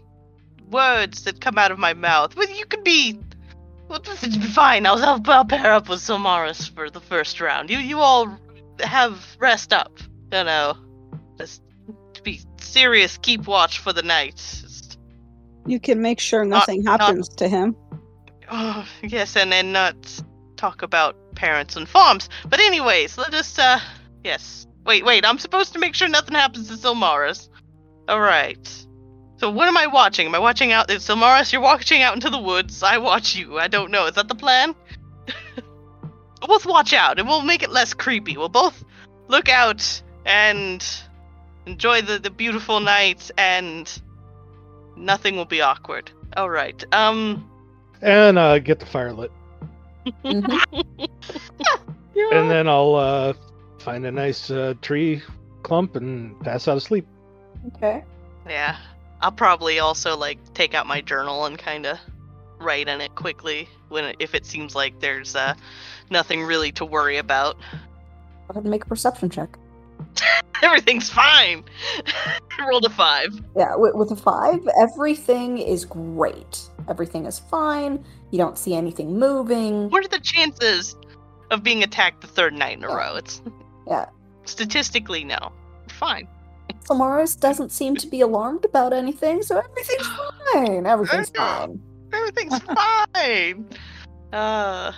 [0.69, 2.35] words that come out of my mouth.
[2.35, 3.19] Well, you could be.
[3.87, 4.85] Well, fine.
[4.85, 7.69] I'll, I'll, I'll pair up with Sylmaris for the first round.
[7.69, 8.35] You you all
[8.79, 9.99] have rest up.
[10.31, 10.75] You know,
[11.37, 11.61] just
[12.23, 13.17] be serious.
[13.19, 14.35] Keep watch for the night.
[14.37, 14.97] Just-
[15.67, 17.75] You can make sure nothing not- happens to him.
[18.49, 19.95] oh yes, and then not
[20.57, 22.27] talk about parents and farms.
[22.49, 23.59] But anyways, let us.
[23.59, 23.79] uh
[24.23, 24.65] Yes.
[24.85, 25.25] Wait, wait.
[25.25, 27.49] I'm supposed to make sure nothing happens to Sylmaris.
[28.07, 28.85] All right.
[29.45, 30.25] So what am I watching?
[30.25, 30.89] Am I watching out?
[30.89, 32.81] If Sylmaris, you're watching out into the woods.
[32.81, 33.59] I watch you.
[33.59, 34.07] I don't know.
[34.07, 34.73] Is that the plan?
[36.41, 38.37] we'll both watch out, and we'll make it less creepy.
[38.37, 38.83] We'll both
[39.27, 40.83] look out and
[41.67, 43.87] enjoy the, the beautiful night, and
[44.97, 46.09] nothing will be awkward.
[46.35, 46.83] All right.
[46.91, 47.47] Um.
[48.01, 49.31] And uh, get the fire lit.
[50.23, 50.59] Mhm.
[52.31, 53.33] And then I'll uh,
[53.77, 55.21] find a nice uh, tree
[55.61, 57.05] clump and pass out asleep.
[57.75, 58.03] Okay.
[58.49, 58.77] Yeah.
[59.25, 61.97] I'll probably also like take out my journal and kind of
[62.59, 65.55] write in it quickly when it, if it seems like there's uh
[66.11, 67.57] nothing really to worry about.
[67.57, 69.57] Go ahead and make a perception check.
[70.61, 71.63] Everything's fine.
[72.69, 73.29] Rolled a five.
[73.57, 76.69] Yeah, with, with a five, everything is great.
[76.87, 78.05] Everything is fine.
[78.29, 79.89] You don't see anything moving.
[79.89, 80.95] What are the chances
[81.49, 83.15] of being attacked the third night in a row?
[83.15, 83.41] It's
[83.87, 84.05] yeah.
[84.45, 85.51] statistically, no.
[85.89, 86.27] Fine.
[86.87, 90.07] Sylmaris doesn't seem to be alarmed about anything, so everything's
[90.53, 90.85] fine.
[90.85, 91.81] Everything's fine.
[92.13, 92.59] Everything's
[93.13, 93.67] fine.
[94.31, 94.91] Uh.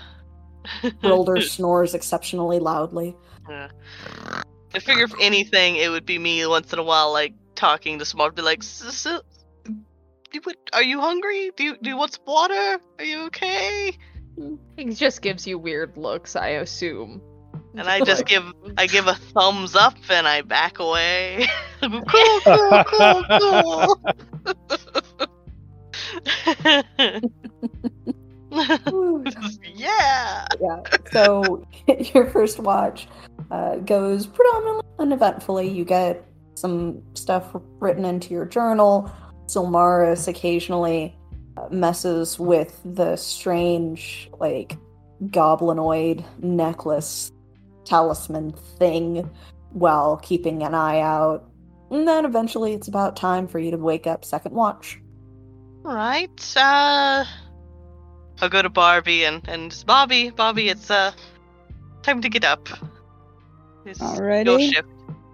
[1.01, 3.15] Brilder snores exceptionally loudly.
[3.49, 3.69] Yeah.
[4.73, 8.05] I figure if anything, it would be me once in a while, like talking to
[8.05, 9.21] Smart, be like, "S- s-
[10.33, 11.51] you would- "Are you hungry?
[11.55, 12.79] Do you do you want some water?
[12.99, 13.97] Are you okay?"
[14.75, 17.21] He just gives you weird looks, I assume.
[17.75, 18.43] And I just give
[18.77, 21.47] I give a thumbs up and I back away.
[21.81, 22.01] cool,
[22.43, 24.01] cool, cool, cool.
[29.75, 30.47] yeah.
[30.61, 30.81] yeah.
[31.11, 31.65] So
[32.13, 33.07] your first watch
[33.51, 35.67] uh, goes predominantly uneventfully.
[35.67, 39.11] You get some stuff written into your journal.
[39.45, 41.15] Sylmaris occasionally
[41.55, 44.77] uh, messes with the strange, like,
[45.25, 47.31] goblinoid necklace
[47.87, 49.29] talisman thing
[49.71, 51.49] while keeping an eye out.
[51.89, 54.99] And then eventually it's about time for you to wake up second watch.
[55.83, 56.57] Right.
[56.57, 57.23] Uh
[58.41, 61.11] I'll go to Barbie and and Bobby, Bobby, it's uh
[62.03, 62.67] time to get up.
[63.85, 64.71] It's your Already?
[64.71, 64.87] shift.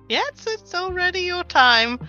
[0.09, 1.99] Yeah, it's it's already your time.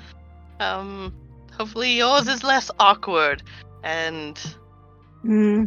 [0.61, 1.15] Um
[1.57, 3.43] hopefully yours is less awkward
[3.83, 4.39] and
[5.23, 5.65] Hmm.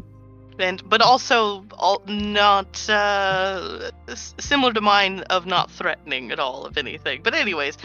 [0.60, 6.65] And but also all, not uh, s- similar to mine of not threatening at all
[6.65, 7.22] of anything.
[7.24, 7.78] But anyways,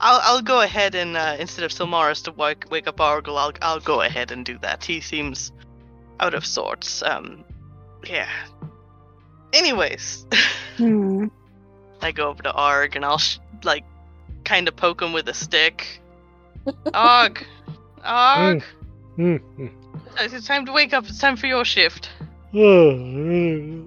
[0.00, 3.52] I'll I'll go ahead and uh, instead of Sylmaris to wake wake up Argyle, I'll
[3.62, 4.84] I'll go ahead and do that.
[4.84, 5.50] He seems
[6.20, 7.02] out of sorts.
[7.02, 7.44] Um,
[8.06, 8.28] yeah.
[9.52, 10.26] Anyways,
[10.76, 11.26] Hmm.
[12.02, 13.84] I go over to Arg and I'll sh- like
[14.44, 16.00] kind of poke him with a stick.
[16.94, 17.44] Arg,
[18.04, 18.62] Arg,
[19.16, 19.66] Hmm, hmm.
[20.18, 21.04] it's time to wake up.
[21.08, 22.08] It's time for your shift.
[22.52, 23.86] Um,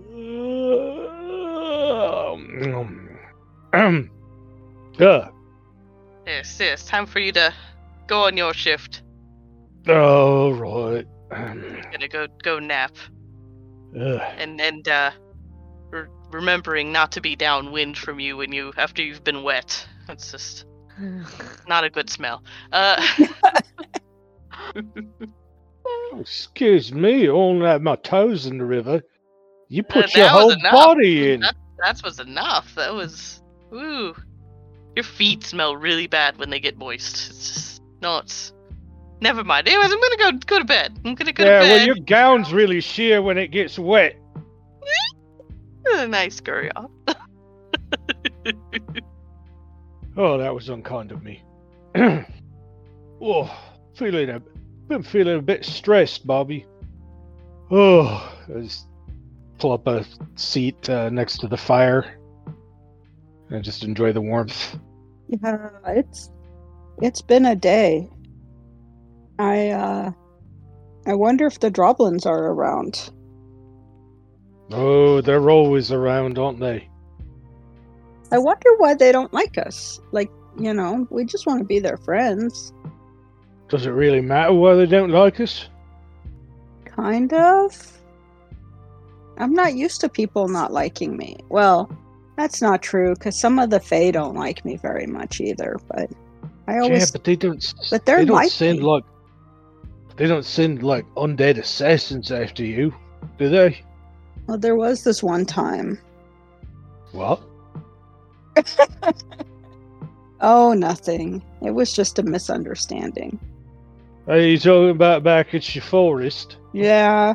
[4.98, 5.28] yeah.
[6.26, 7.54] Yes, yes, time for you to
[8.08, 9.04] go on your shift.
[9.90, 11.06] All right.
[11.30, 12.96] I'm Gonna go go nap,
[13.94, 15.12] and and uh,
[15.92, 19.86] re- remembering not to be downwind from you when you after you've been wet.
[20.08, 20.64] That's just
[21.68, 22.42] not a good smell.
[22.72, 23.06] Uh,
[25.86, 29.02] Oh, excuse me, I only had my toes in the river.
[29.70, 31.42] You uh, put your whole body in.
[31.42, 32.76] that that was enough.
[32.76, 33.42] That was
[33.74, 34.16] ooh.
[34.96, 37.30] Your feet smell really bad when they get moist.
[37.30, 38.52] It's just not.
[39.22, 39.68] never mind.
[39.68, 41.00] Anyways, I'm gonna go go to bed.
[41.04, 41.88] I'm gonna go yeah, to well, bed.
[41.88, 44.16] your gown's really sheer when it gets wet.
[46.08, 46.42] Nice
[46.76, 46.92] off.
[50.16, 51.44] Oh, that was unkind of me.
[53.22, 53.60] oh,
[53.96, 54.42] feeling a
[54.88, 56.66] been feeling a bit stressed, Bobby.
[57.72, 58.88] Oh, I just
[59.60, 62.20] pull up a seat uh, next to the fire
[63.50, 64.78] and just enjoy the warmth.
[65.28, 66.32] Yeah, it's
[67.02, 68.10] it's been a day.
[69.40, 70.12] I uh
[71.06, 73.10] I wonder if the Droblins are around.
[74.72, 76.90] Oh, they're always around, aren't they?
[78.32, 80.00] I wonder why they don't like us.
[80.12, 82.74] Like, you know, we just want to be their friends.
[83.70, 85.68] Does it really matter why they don't like us?
[86.86, 87.92] Kind of.
[89.38, 91.38] I'm not used to people not liking me.
[91.50, 91.90] Well,
[92.38, 95.80] that's not true because some of the Fae don't like me very much either.
[95.88, 96.12] But
[96.68, 97.74] I always Yeah, but they don't.
[97.90, 98.86] but they're they don't like send me.
[98.86, 99.04] like.
[100.16, 102.94] They don't send like undead assassins after you,
[103.40, 103.82] do they?
[104.46, 105.98] well, there was this one time.
[107.12, 107.42] What?
[110.46, 111.42] Oh, nothing.
[111.62, 113.40] It was just a misunderstanding.
[114.28, 116.58] Are you talking about back at your forest?
[116.72, 117.34] Yeah.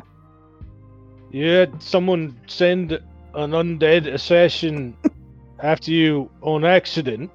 [1.31, 4.97] You had someone send an undead assassin
[5.59, 7.29] after you on accident.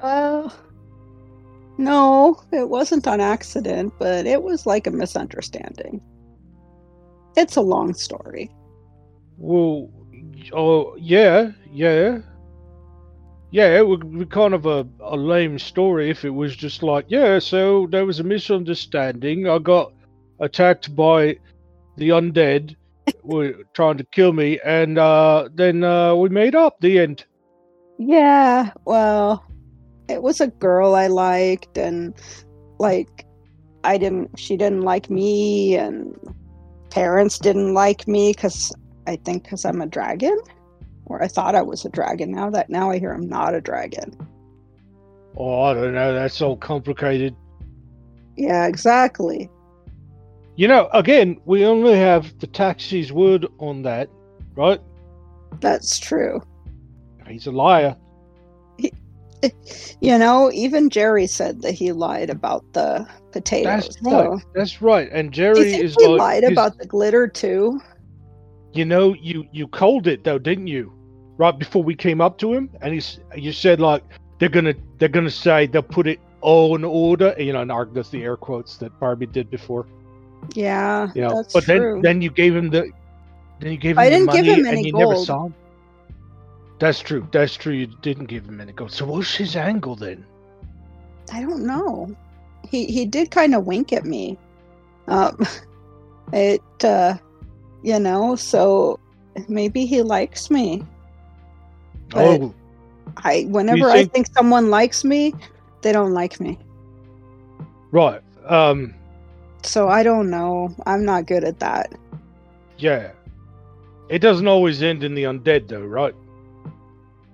[0.00, 0.48] Uh,
[1.76, 6.00] no, it wasn't on accident, but it was like a misunderstanding.
[7.36, 8.50] It's a long story.
[9.36, 9.90] Well,
[10.52, 12.20] oh yeah, yeah,
[13.52, 13.78] yeah.
[13.78, 17.38] It would be kind of a, a lame story if it was just like, yeah.
[17.38, 19.48] So there was a misunderstanding.
[19.48, 19.92] I got
[20.40, 21.38] attacked by
[21.96, 22.74] the undead,
[23.22, 26.80] were trying to kill me, and uh, then uh, we made up.
[26.80, 27.24] The end.
[27.98, 29.46] Yeah, well,
[30.08, 32.14] it was a girl I liked, and
[32.78, 33.26] like,
[33.84, 36.16] I didn't, she didn't like me, and
[36.90, 38.72] parents didn't like me because
[39.06, 40.38] I think because I'm a dragon,
[41.12, 42.32] or I thought I was a dragon.
[42.32, 44.16] Now that now I hear I'm not a dragon.
[45.36, 46.14] Oh, I don't know.
[46.14, 47.36] That's all complicated.
[48.36, 49.50] Yeah, exactly.
[50.56, 54.08] You know, again, we only have the taxi's word on that,
[54.54, 54.80] right?
[55.60, 56.42] That's true.
[57.28, 57.96] he's a liar.
[60.00, 63.88] You know, even Jerry said that he lied about the potatoes.
[63.88, 64.40] That's right.
[64.40, 65.08] so- That's right.
[65.10, 67.80] And Jerry is he like, lied about the glitter too?
[68.72, 70.92] you know, you you called it though, didn't you?
[71.42, 74.04] Right before we came up to him, and he's you said like
[74.38, 77.34] they're gonna they're gonna say they'll put it all in order.
[77.36, 79.86] You know, and does the air quotes that Barbie did before.
[80.54, 81.94] Yeah, You know, that's but true.
[81.94, 82.92] then then you gave him the
[83.58, 85.26] then you gave him I the didn't give money him and any gold.
[85.26, 85.54] saw him.
[86.78, 87.26] That's true.
[87.32, 87.72] That's true.
[87.72, 88.92] You didn't give him any gold.
[88.92, 90.24] So what's his angle then?
[91.32, 92.14] I don't know.
[92.70, 94.38] He he did kind of wink at me.
[95.08, 95.38] Um,
[96.32, 97.16] it uh,
[97.82, 99.00] you know, so
[99.48, 100.84] maybe he likes me.
[102.12, 102.54] But- oh,
[103.18, 105.34] I whenever I think- think someone likes me,
[105.82, 106.58] they don't like me.
[107.90, 108.20] right.
[108.48, 108.94] Um,
[109.62, 110.74] So I don't know.
[110.86, 111.92] I'm not good at that.
[112.78, 113.10] yeah.
[114.08, 116.14] It doesn't always end in the undead though, right?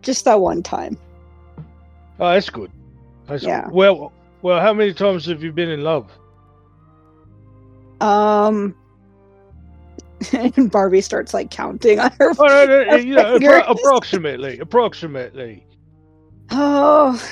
[0.02, 0.96] Just that one time.
[2.20, 2.70] Oh, that's good.
[3.26, 3.64] That's Yeah.
[3.64, 3.72] Good.
[3.72, 4.12] Well,
[4.42, 6.06] well, how many times have you been in love?
[8.00, 8.74] Um
[10.32, 12.32] and Barbie starts like counting on her.
[12.38, 15.64] Oh, no, no, her you appro- approximately, approximately.
[16.50, 17.22] Oh,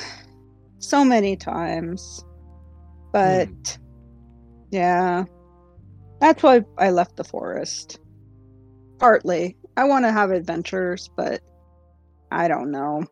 [0.78, 2.24] so many times.
[3.12, 3.54] But Hmm.
[4.70, 5.24] yeah,
[6.20, 7.98] that's why I left the forest.
[8.98, 11.40] Partly, I want to have adventures, but
[12.30, 13.04] I don't know.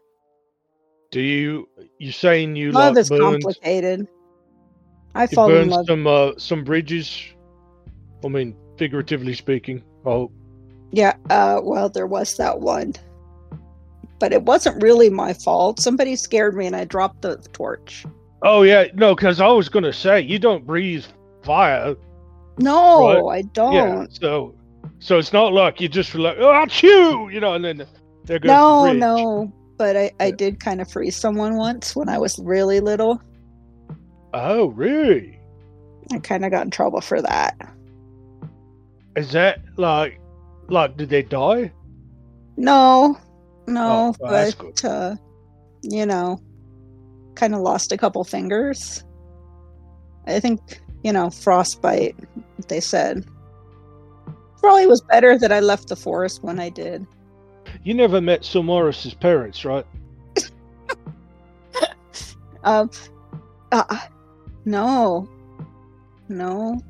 [1.10, 1.68] Do you?
[1.98, 4.06] You saying you Love like is complicated.
[5.14, 5.86] I fall in love.
[5.86, 7.22] some uh, some bridges?
[8.24, 9.82] I mean, figuratively speaking.
[10.04, 10.30] Oh,
[10.92, 12.94] Yeah, uh, well, there was that one.
[14.20, 15.80] But it wasn't really my fault.
[15.80, 18.04] Somebody scared me and I dropped the torch.
[18.42, 21.04] oh yeah, no, because I was gonna say you don't breathe
[21.42, 21.96] fire.
[22.58, 23.72] No, I don't.
[23.74, 24.54] Yeah, so
[25.00, 27.86] so it's not like you just like oh achoo, you know, and then
[28.24, 28.48] there goes
[28.82, 29.52] the No, no.
[29.76, 30.36] But I, I Yeah.
[30.36, 33.20] did kind of freeze someone once when I was really little.
[34.32, 35.38] Oh really?
[36.12, 37.56] I kind of got in trouble for that.
[39.16, 40.20] Is that like
[40.68, 41.72] like did they die?
[42.56, 43.18] No,
[43.66, 45.16] no, Oh, well, but uh,
[45.82, 46.40] you know,
[47.34, 49.04] kind of lost a couple fingers.
[50.26, 52.16] I think you know frostbite.
[52.68, 53.26] They said
[54.58, 57.06] probably was better that I left the forest when I did.
[57.82, 59.86] You never met Sylmaris's parents, right?
[62.64, 62.88] Um,
[63.72, 63.98] uh,
[64.64, 65.28] no,
[66.30, 66.80] no.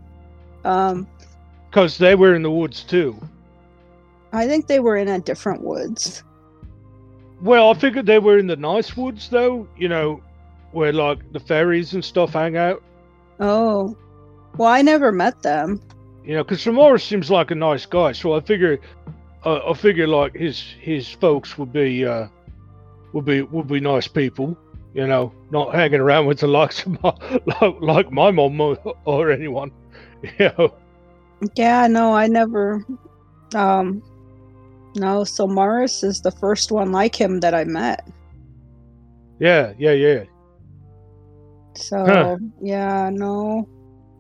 [0.65, 1.09] Um,
[1.75, 3.21] Because they were in the woods too.
[4.33, 6.23] I think they were in a different woods.
[7.43, 10.23] Well, I figured they were in the nice woods though, you know,
[10.71, 12.81] where like the fairies and stuff hang out.
[13.41, 13.97] Oh,
[14.57, 15.83] well, I never met them.
[16.25, 18.79] You know, because Sylmaris seems like a nice guy, so I figure,
[19.45, 22.29] uh, I figure like his his folks would be uh
[23.13, 24.57] would be would be nice people.
[24.95, 27.17] You know, not hanging around with the likes of my
[27.61, 29.73] like, like my mom or, or anyone.
[30.39, 30.75] You know,
[31.57, 32.85] Yeah, no, I never.
[33.55, 34.03] Um,
[34.97, 38.07] no, Sylmaris is the first one like him that I met.
[39.41, 40.25] yeah, yeah, yeah.
[41.77, 42.37] So Huh.
[42.61, 43.69] yeah, no,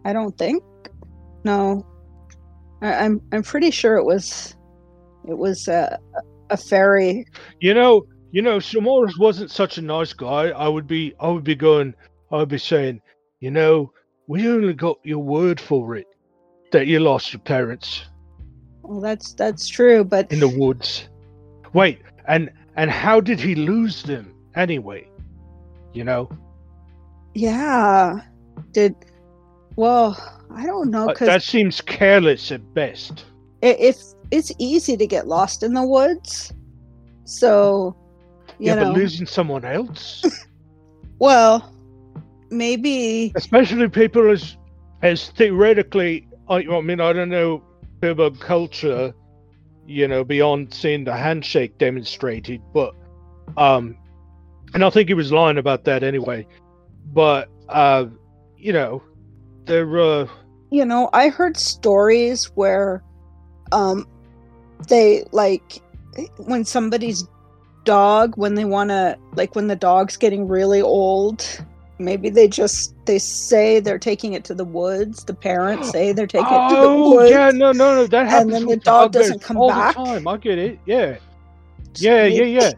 [0.04, 0.62] I don't think.
[1.44, 1.86] No,
[2.82, 4.56] I, I'm I'm pretty sure it was,
[5.28, 5.98] it was a
[6.50, 7.26] a fairy.
[7.60, 10.48] You know, you know, Sylmaris wasn't such a nice guy.
[10.50, 11.94] I would be, I would be going,
[12.32, 13.00] I would be saying,
[13.40, 13.92] you know,
[14.26, 16.06] we only got your word for it
[16.74, 18.04] that you lost your parents
[18.82, 21.08] Well, that's that's true, but in the woods.
[21.72, 25.08] Wait, and and how did he lose them anyway?
[25.94, 26.28] You know,
[27.34, 28.20] yeah,
[28.72, 28.94] did
[29.76, 30.18] well.
[30.50, 33.24] I don't know because that seems careless at best.
[33.62, 33.96] if
[34.30, 36.52] it's easy to get lost in the woods,
[37.24, 37.96] so
[38.58, 40.24] you yeah, know, but losing someone else,
[41.18, 41.72] well,
[42.50, 44.58] maybe especially people as
[45.02, 47.62] as theoretically, I, I mean, I don't know
[48.02, 49.14] about culture,
[49.86, 52.94] you know, beyond seeing the handshake demonstrated, but
[53.56, 53.96] um,
[54.74, 56.46] and I think he was lying about that anyway.
[57.12, 58.06] But uh,
[58.56, 59.02] you know,
[59.64, 60.26] they're uh,
[60.70, 63.02] you know, I heard stories where
[63.72, 64.06] um
[64.88, 65.80] they like
[66.36, 67.26] when somebody's
[67.84, 71.64] dog when they want to like when the dog's getting really old
[71.98, 76.26] maybe they just they say they're taking it to the woods the parents say they're
[76.26, 77.30] taking it to the woods.
[77.30, 78.52] oh yeah, no, no, no, that happens.
[78.52, 79.94] then the dog doesn't come all back?
[79.94, 80.26] the time.
[80.26, 80.78] I get it.
[80.86, 81.16] Yeah,
[81.96, 82.72] yeah, yeah, yeah.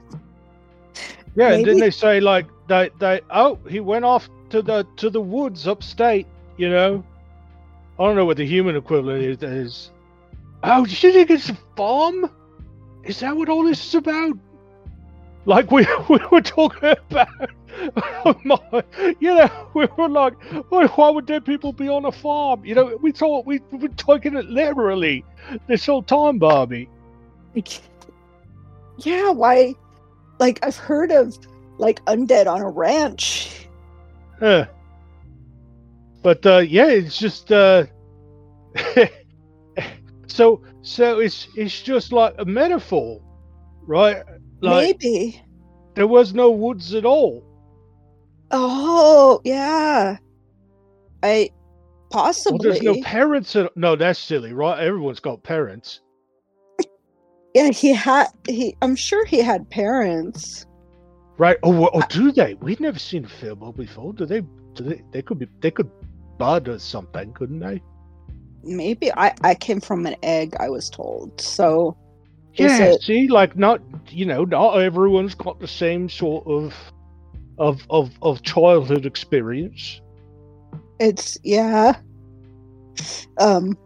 [1.35, 5.11] Yeah, and then they say like they they oh he went off to the to
[5.11, 6.27] the woods upstate.
[6.57, 7.05] You know,
[7.99, 9.43] I don't know what the human equivalent is.
[9.43, 9.91] is.
[10.63, 12.31] Oh, do you think it's a farm?
[13.05, 14.39] Is that what all this is about?
[15.47, 17.29] Like we we were talking about.
[18.45, 18.85] my,
[19.21, 20.35] you know, we were like,
[20.71, 22.65] why, would dead people be on a farm?
[22.65, 25.25] You know, we thought we, we were taking it literally
[25.67, 26.89] this whole time, Barbie.
[28.99, 29.75] Yeah, why?
[30.39, 31.37] Like, I've heard of
[31.77, 33.69] like undead on a ranch.
[34.41, 34.65] Uh,
[36.23, 37.85] but uh, yeah, it's just uh,
[40.27, 43.21] so so it's it's just like a metaphor,
[43.87, 44.23] right?
[44.61, 45.43] Like Maybe.
[45.95, 47.45] there was no woods at all.
[48.51, 50.17] Oh, yeah.
[51.23, 51.51] I
[52.11, 52.71] Well, possibly.
[52.71, 53.55] there's no parents.
[53.57, 54.79] At, no, that's silly, right?
[54.81, 56.01] Everyone's got parents,
[57.55, 58.27] yeah, he had.
[58.47, 58.77] He.
[58.83, 60.67] I'm sure he had parents.
[61.39, 61.57] right?
[61.63, 62.55] Oh, well, oh, or do they?
[62.55, 64.13] We've never seen a Fable before.
[64.13, 64.43] Do they?
[64.75, 65.03] Do they?
[65.11, 65.49] They could be.
[65.61, 65.91] They could
[66.39, 67.83] bud or something, couldn't they?
[68.63, 69.35] Maybe I.
[69.41, 70.55] I came from an egg.
[70.61, 71.41] I was told.
[71.41, 71.97] So.
[72.59, 72.85] Yeah.
[72.85, 73.81] it- See, like not.
[74.09, 76.75] You know, not everyone's got the same sort of,
[77.59, 80.01] of of of childhood experience.
[81.01, 81.97] It's yeah.
[83.39, 83.77] Um.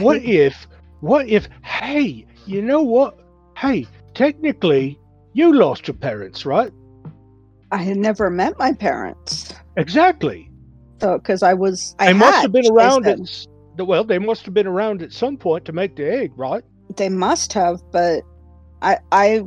[0.00, 0.66] What think- if?
[1.00, 1.48] What if?
[1.62, 3.18] Hey, you know what?
[3.56, 4.98] Hey, technically,
[5.32, 6.72] you lost your parents, right?
[7.72, 9.54] I had never met my parents.
[9.76, 10.50] Exactly.
[11.00, 11.94] So, because I was.
[11.98, 13.18] I they must have been around at.
[13.78, 16.64] Well, they must have been around at some point to make the egg, right?
[16.94, 18.22] They must have, but
[18.82, 18.98] I.
[19.12, 19.44] I.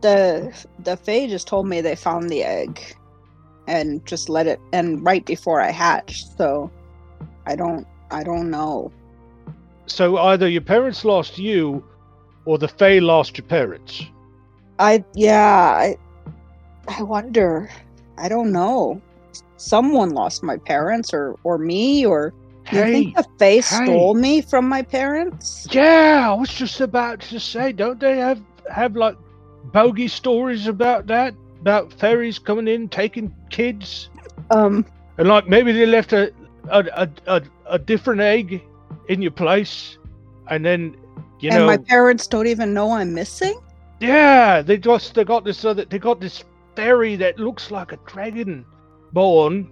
[0.00, 2.94] The the Fae just told me they found the egg,
[3.66, 4.60] and just let it.
[4.72, 6.70] And right before I hatched, so
[7.46, 7.86] I don't.
[8.10, 8.92] I don't know.
[9.86, 11.84] So either your parents lost you,
[12.44, 14.04] or the Fae lost your parents.
[14.78, 15.96] I yeah, I
[16.88, 17.70] I wonder.
[18.18, 19.00] I don't know.
[19.56, 22.32] Someone lost my parents or or me or
[22.70, 24.06] you Hey, think the face hey.
[24.06, 25.68] stole me from my parents?
[25.70, 29.16] yeah, I was just about to say, don't they have have like
[29.64, 31.34] bogey stories about that?
[31.60, 34.10] About fairies coming in taking kids,
[34.50, 34.84] Um
[35.18, 36.32] and like maybe they left a
[36.70, 38.62] a a, a, a different egg
[39.08, 39.98] in your place,
[40.48, 40.96] and then
[41.40, 43.58] you and know, my parents don't even know I'm missing?
[44.00, 46.44] yeah, they just they got this other they got this
[46.76, 48.64] fairy that looks like a dragon
[49.12, 49.70] born,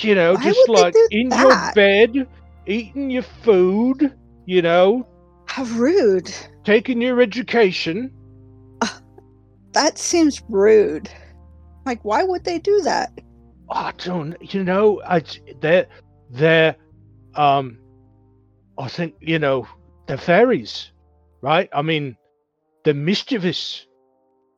[0.00, 1.40] you know, Why just like in that?
[1.40, 2.28] your bed,
[2.66, 4.14] eating your food,
[4.46, 5.06] you know,
[5.46, 6.30] How rude.
[6.64, 8.10] taking your education.
[9.72, 11.10] That seems rude.
[11.84, 13.10] Like why would they do that?
[13.70, 15.22] I don't, you know, I
[15.60, 15.86] they're
[16.30, 16.76] they're
[17.34, 17.78] um,
[18.78, 19.66] I think you know
[20.06, 20.92] they're fairies,
[21.42, 21.68] right?
[21.72, 22.16] I mean,
[22.84, 23.86] they're mischievous.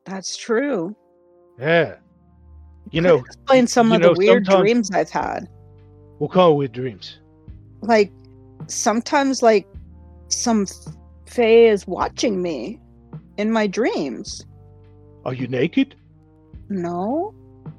[0.05, 0.95] That's true.
[1.59, 1.97] Yeah,
[2.91, 5.49] you know, explain some of the weird dreams I've had.
[6.19, 7.19] what call of weird dreams?
[7.83, 8.13] Like
[8.69, 9.67] sometimes like
[10.29, 10.95] some f-
[11.27, 12.81] Fae is watching me
[13.37, 14.45] in my dreams.
[15.25, 15.95] Are you naked?
[16.69, 17.35] No.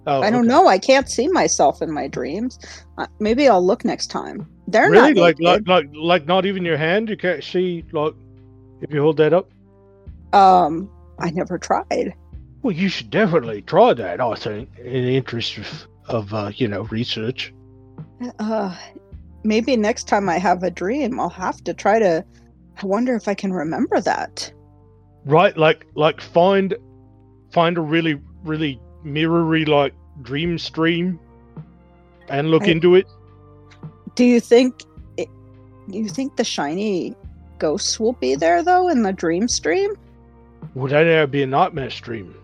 [0.06, 0.48] Oh, I don't okay.
[0.48, 0.68] know.
[0.68, 2.60] I can't see myself in my dreams.
[2.98, 4.48] Uh, maybe I'll look next time.
[4.68, 7.10] They're Really, not like, like, like, like, not even your hand.
[7.10, 8.14] You can't see, like,
[8.82, 9.50] if you hold that up.
[10.34, 10.90] Um,
[11.20, 12.14] I never tried.
[12.68, 14.20] Well, you should definitely try that.
[14.20, 17.54] I think, in the interest of, of uh, you know, research.
[18.40, 18.76] Uh,
[19.46, 22.26] maybe next time I have a dream, I'll have to try to.
[22.84, 24.52] I wonder if I can remember that.
[25.24, 26.76] Right, like, like, find,
[27.54, 31.22] find a really, really mirrory like dream stream,
[32.28, 33.08] and look I- into it.
[34.16, 34.84] Do you think?
[35.16, 35.30] It,
[35.88, 37.16] you think the shiny
[37.60, 39.92] ghosts will be there though in the dream stream?
[40.76, 42.36] Would that ever be a nightmare stream?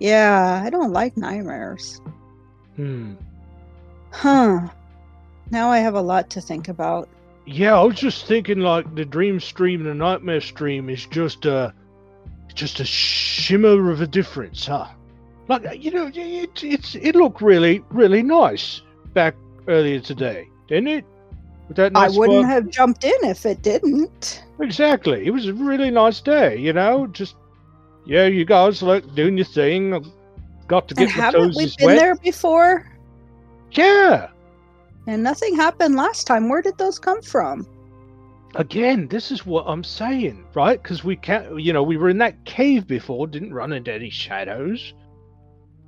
[0.00, 2.00] Yeah, I don't like nightmares.
[2.76, 3.14] Hmm.
[4.12, 4.68] Huh.
[5.50, 7.08] Now I have a lot to think about.
[7.46, 11.46] Yeah, I was just thinking like the dream stream and the nightmare stream is just
[11.46, 11.72] a
[12.54, 14.86] just a shimmer of a difference, huh?
[15.48, 18.82] Like you know, it it's it looked really really nice
[19.14, 19.34] back
[19.66, 21.04] earlier today, didn't it?
[21.68, 24.44] With that I wouldn't spark- have jumped in if it didn't.
[24.60, 25.26] exactly.
[25.26, 27.06] It was a really nice day, you know.
[27.06, 27.36] Just
[28.08, 30.04] yeah, you guys like doing your thing.
[30.66, 31.98] Got to get And my haven't toes we been wet.
[31.98, 32.90] there before?
[33.72, 34.30] Yeah.
[35.06, 36.48] And nothing happened last time.
[36.48, 37.66] Where did those come from?
[38.54, 40.82] Again, this is what I'm saying, right?
[40.82, 44.10] Because we can't, you know, we were in that cave before, didn't run into any
[44.10, 44.94] shadows.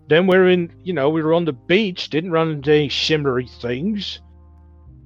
[0.09, 3.47] Then we're in, you know, we were on the beach, didn't run into any shimmery
[3.61, 4.21] things.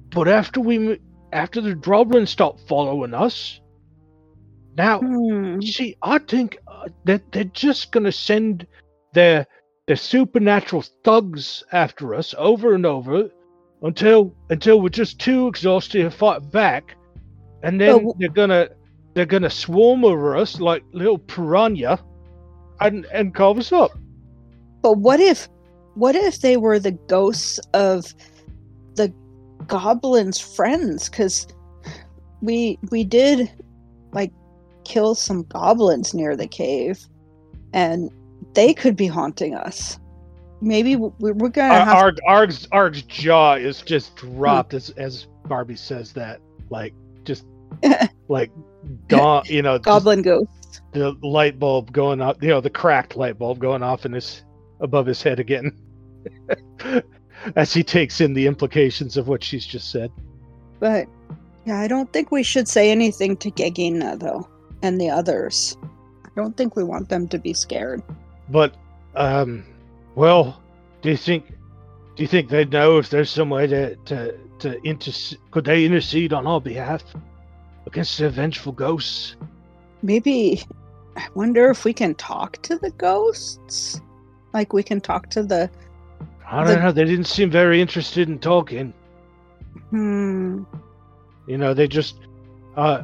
[0.09, 0.99] But after we,
[1.33, 3.59] after the Droblin stopped following us,
[4.77, 5.59] now, Hmm.
[5.61, 6.57] you see, I think
[7.05, 8.67] that they're just gonna send
[9.13, 9.45] their
[9.87, 13.29] their supernatural thugs after us over and over
[13.81, 16.95] until until we're just too exhausted to fight back,
[17.63, 18.69] and then they're gonna
[19.13, 21.99] they're gonna swarm over us like little piranha,
[22.81, 23.91] and and carve us up.
[24.81, 25.47] But what if
[25.95, 28.13] what if they were the ghosts of
[28.95, 29.13] the
[29.67, 31.09] goblins' friends?
[31.09, 31.47] Because
[32.41, 33.51] we we did
[34.85, 37.05] kill some goblins near the cave,
[37.73, 38.09] and
[38.53, 39.99] they could be haunting us.
[40.61, 44.77] Maybe we- we're gonna Ar- have Arg, Arg's Arg's jaw is just dropped hmm.
[44.77, 47.45] as as Barbie says that, like just
[48.27, 48.51] like
[49.07, 50.81] dawn, you know, goblin ghosts.
[50.93, 54.43] the light bulb going off, you know, the cracked light bulb going off in his
[54.79, 55.71] above his head again,
[57.55, 60.11] as he takes in the implications of what she's just said.
[60.79, 61.07] But
[61.65, 64.47] yeah, I don't think we should say anything to Gegina though,
[64.85, 65.77] and the others.
[66.23, 68.01] I don't think we want them to be scared.
[68.49, 68.75] But,
[69.15, 69.65] um,
[70.15, 70.61] well,
[71.01, 71.47] do you think,
[72.15, 75.39] do you think they'd know if there's some way to to to intercede?
[75.51, 77.03] Could they intercede on our behalf
[77.87, 79.35] against the vengeful ghosts?
[80.01, 80.63] Maybe
[81.17, 83.99] I wonder if we can talk to the ghosts.
[84.53, 85.69] Like we can talk to the
[86.47, 86.91] I don't The- know.
[86.91, 88.93] They didn't seem very interested in talking.
[89.89, 90.63] hmm.
[91.47, 92.15] You know, they just.
[92.75, 93.03] Uh,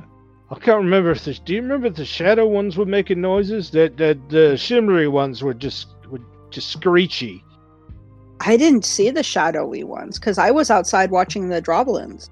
[0.52, 1.34] I can't remember if the.
[1.34, 3.72] Do you remember the shadow ones were making noises?
[3.72, 7.44] That that the shimmery ones were just were just screechy.
[8.42, 12.30] I didn't see the shadowy ones because I was outside watching the droblins.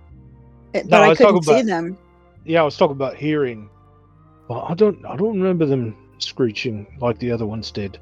[0.73, 1.97] It- No, but I I couldn't see about- them.
[2.45, 3.69] Yeah, I was talking about hearing.
[4.49, 5.05] Well, I don't.
[5.05, 7.97] I don't remember them screeching like the other ones did.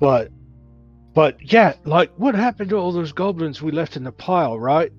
[0.00, 0.30] But,
[1.12, 4.92] but yeah, like what happened to all those goblins we left in the pile, right?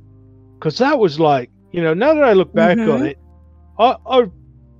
[0.55, 3.07] Because that was like, you know, now that I look back on Mhm.
[3.11, 3.17] it,
[3.79, 4.29] I, I,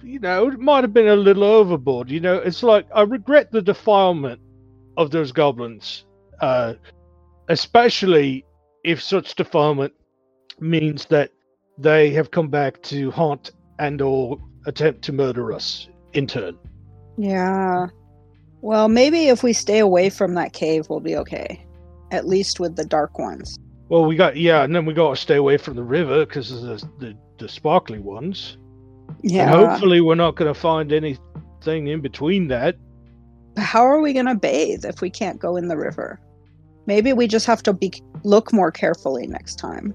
[0.04, 2.10] you know, it might have been a little overboard.
[2.12, 4.42] You know, it's like I regret the defilement
[4.98, 6.06] of those goblins,
[6.42, 6.74] uh,
[7.48, 8.46] especially
[8.84, 9.94] if such defilement
[10.60, 11.32] means that
[11.78, 16.58] they have come back to haunt and or attempt to murder us in turn.
[17.18, 17.88] Yeah.
[18.62, 21.66] Well, maybe if we stay away from that cave, we'll be okay.
[22.12, 23.58] At least with the dark ones.
[23.88, 26.52] Well, we got yeah, and then we got to stay away from the river because
[26.52, 28.58] of the, the the sparkly ones.
[29.22, 29.54] Yeah.
[29.54, 32.76] And hopefully, we're not going to find anything in between that.
[33.58, 36.20] How are we gonna bathe if we can't go in the river?
[36.86, 37.92] Maybe we just have to be
[38.24, 39.94] look more carefully next time.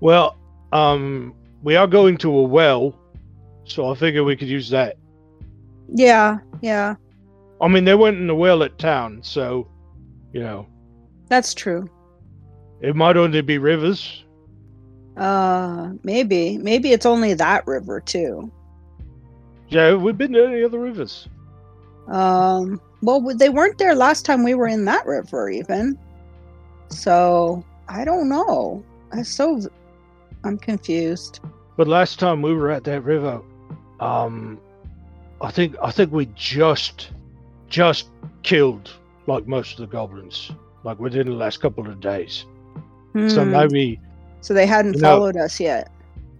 [0.00, 0.36] Well,
[0.72, 2.94] um, we are going to a well,
[3.64, 4.96] so I figure we could use that.
[5.88, 6.96] Yeah, yeah,
[7.62, 9.68] I mean, they went in the well at town, so
[10.32, 10.66] you know
[11.28, 11.88] that's true.
[12.82, 14.21] it might only be rivers.
[15.16, 18.50] Uh, maybe, maybe it's only that river too.
[19.68, 21.28] Yeah, we've been to any other rivers.
[22.08, 25.98] Um, well, they weren't there last time we were in that river, even.
[26.88, 28.84] So I don't know.
[29.12, 29.60] I'm so,
[30.44, 31.40] I'm confused.
[31.76, 33.40] But last time we were at that river,
[34.00, 34.60] um,
[35.40, 37.10] I think I think we just
[37.68, 38.10] just
[38.42, 38.90] killed
[39.26, 40.50] like most of the goblins,
[40.84, 42.44] like within the last couple of days.
[43.26, 44.00] So Hmm, maybe
[44.42, 45.90] so they hadn't you know- followed us yet.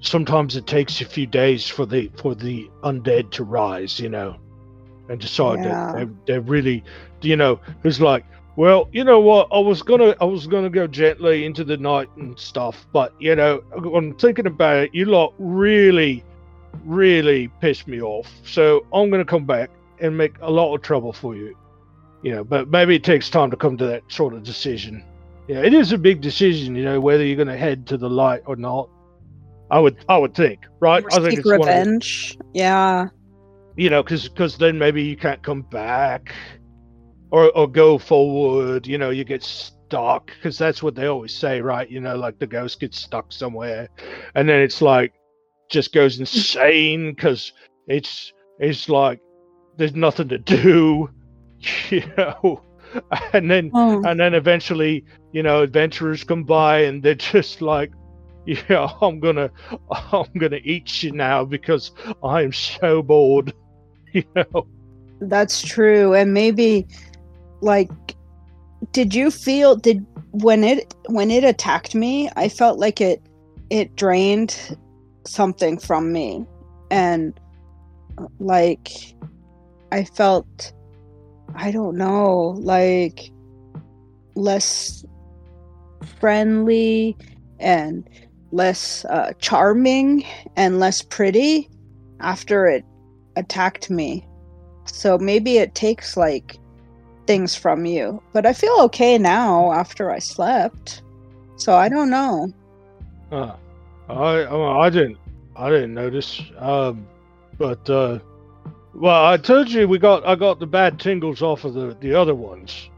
[0.01, 4.37] sometimes it takes a few days for the for the undead to rise, you know,
[5.09, 5.93] and decide Yeah.
[5.93, 6.83] that they, they're really,
[7.23, 8.25] you know, it's like,
[8.57, 12.09] well, you know what, I was gonna I was gonna go gently into the night
[12.17, 13.63] and stuff, but you know,
[13.95, 14.91] I'm thinking about it.
[14.93, 16.25] You lot really,
[16.85, 21.13] really pissed me off, so I'm gonna come back and make a lot of trouble
[21.13, 21.57] for you,
[22.23, 22.43] you know.
[22.43, 25.05] But maybe it takes time to come to that sort of decision.
[25.49, 28.43] Yeah, it is a big decision, you know, whether you're gonna head to the light
[28.47, 28.89] or not.
[29.71, 31.03] I would, I would think, right?
[31.05, 32.39] Or I think it's of revenge.
[32.53, 33.09] Yeah.
[33.77, 36.35] you know, because then maybe you can't come back,
[37.31, 38.87] or or go forward.
[38.87, 41.89] You know, you get stuck because that's what they always say, right?
[41.91, 43.89] You know, like the ghost gets stuck somewhere,
[44.35, 45.15] and then it's like
[45.71, 47.53] just goes insane because
[47.89, 49.21] it's it's like
[49.79, 51.09] there's nothing to do,
[51.91, 52.63] you know,
[53.33, 57.93] and then Oh, and then eventually, you know, adventurers come by and they're just like,
[58.45, 59.51] yeah, I'm gonna,
[59.91, 63.53] I'm gonna eat you now because I am so bored.
[64.15, 64.67] You know,
[65.23, 66.13] that's true.
[66.13, 66.87] And maybe,
[67.63, 67.91] like,
[68.93, 72.29] did you feel did when it when it attacked me?
[72.37, 73.23] I felt like it
[73.71, 74.77] it drained
[75.25, 76.45] something from me,
[76.91, 77.33] and
[78.39, 78.91] like
[79.93, 80.75] I felt
[81.55, 83.31] I don't know, like
[84.35, 85.07] less
[86.03, 87.17] friendly
[87.59, 88.09] and
[88.53, 90.25] less uh, charming
[90.57, 91.71] and less pretty
[92.21, 92.87] after it
[93.37, 94.29] attacked me.
[94.87, 96.61] So maybe it takes like
[97.27, 98.23] things from you.
[98.33, 101.03] But I feel okay now after I slept.
[101.57, 102.49] So I don't know.
[103.31, 103.57] uh,
[104.09, 105.19] I, I I didn't,
[105.57, 106.41] I didn't notice.
[106.59, 107.09] Um,
[107.59, 108.19] but uh,
[108.95, 112.15] Well, I told you we got I got the bad tingles off of the the
[112.15, 112.91] other ones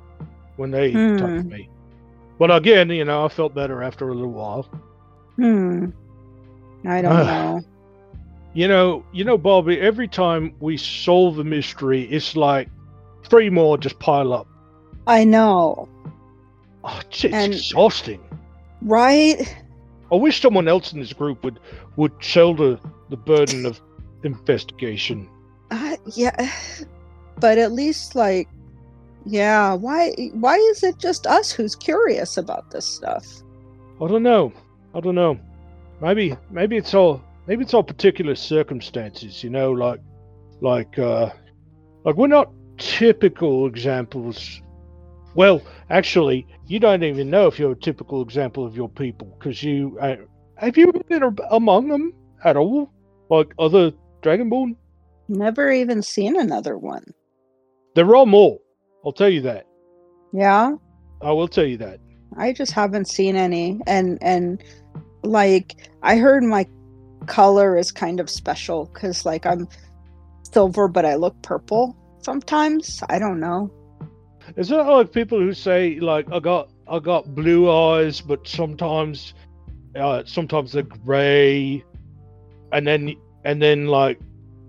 [0.57, 1.17] when they Hmm.
[1.17, 1.69] touched me.
[2.39, 4.62] But again, you know, I felt better after a little while.
[5.37, 5.87] Hmm.
[6.87, 7.62] I don't know.
[8.53, 9.80] You know, you know, Bobby.
[9.80, 12.68] Every time we solve a mystery, it's like
[13.24, 14.47] three more just pile up.
[15.07, 15.89] I know.
[16.85, 18.20] Oh, it's it's And- exhausting.
[18.82, 19.57] Right?
[20.12, 21.59] I wish someone else in this group would
[21.97, 22.78] would shoulder
[23.11, 23.80] the burden of
[24.22, 25.28] investigation.
[25.70, 26.51] Uh, yeah.
[27.41, 28.49] But at least like
[29.25, 33.27] yeah, why why is it just us who's curious about this stuff?
[34.01, 34.53] I don't know.
[34.95, 35.39] I don't know.
[36.01, 40.01] Maybe maybe it's all maybe it's all particular circumstances, you know, like
[40.61, 41.31] like uh
[42.05, 44.61] like we're not typical examples.
[45.35, 49.62] Well, actually, you don't even know if you're a typical example of your people because
[49.62, 50.16] you uh,
[50.57, 52.12] have you ever been among them
[52.45, 52.93] at all,
[53.31, 54.77] like other Dragonborn.
[55.29, 57.05] Never even seen another one.
[57.95, 58.59] There are more.
[59.05, 59.67] I'll tell you that.
[60.33, 60.77] Yeah?
[61.23, 62.01] I will tell you that.
[62.37, 64.63] I just haven't seen any and and
[65.23, 66.67] like I heard my
[67.27, 69.69] color is kind of special cuz like I'm
[70.43, 73.03] silver but I look purple sometimes.
[73.09, 73.71] I don't know.
[74.57, 79.35] Is that like people who say like I got I got blue eyes, but sometimes
[79.97, 81.85] uh sometimes they're grey,
[82.73, 84.19] and then and then like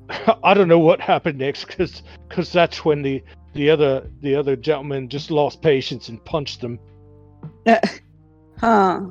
[0.43, 3.23] I don't know what happened next because because that's when the
[3.55, 6.79] the other the other gentleman just lost patience and punched them.
[8.57, 9.01] Huh.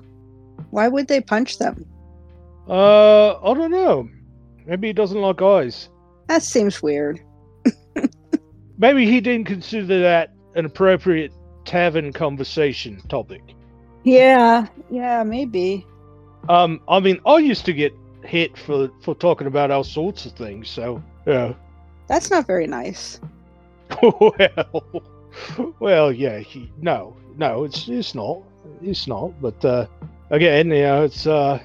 [0.70, 1.84] Why would they punch them?
[2.66, 4.08] Uh, I don't know.
[4.64, 5.90] Maybe he doesn't like eyes.
[6.28, 7.20] That seems weird.
[8.78, 11.30] Maybe he didn't consider that an appropriate
[11.66, 13.42] tavern conversation topic.
[14.02, 15.86] Yeah, yeah, maybe.
[16.48, 17.92] Um, I mean, I used to get
[18.22, 20.68] hit for for talking about all sorts of things.
[20.68, 21.54] So yeah.
[22.06, 23.20] That's not very nice.
[24.02, 25.02] well,
[25.80, 26.38] well, yeah.
[26.38, 28.42] He, no, no, it's it's not.
[28.82, 29.32] It's not.
[29.40, 29.86] But uh,
[30.30, 31.60] again, you know, it's uh,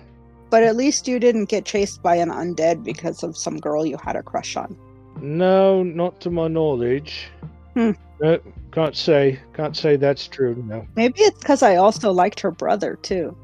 [0.49, 3.97] But at least you didn't get chased by an undead because of some girl you
[3.97, 4.77] had a crush on.
[5.21, 7.27] no, not to my knowledge.
[7.73, 7.91] Hmm.
[8.21, 8.39] No,
[8.71, 9.39] can't say.
[9.53, 10.55] Can't say that's true.
[10.67, 10.85] No.
[10.95, 13.35] Maybe it's because I also liked her brother too.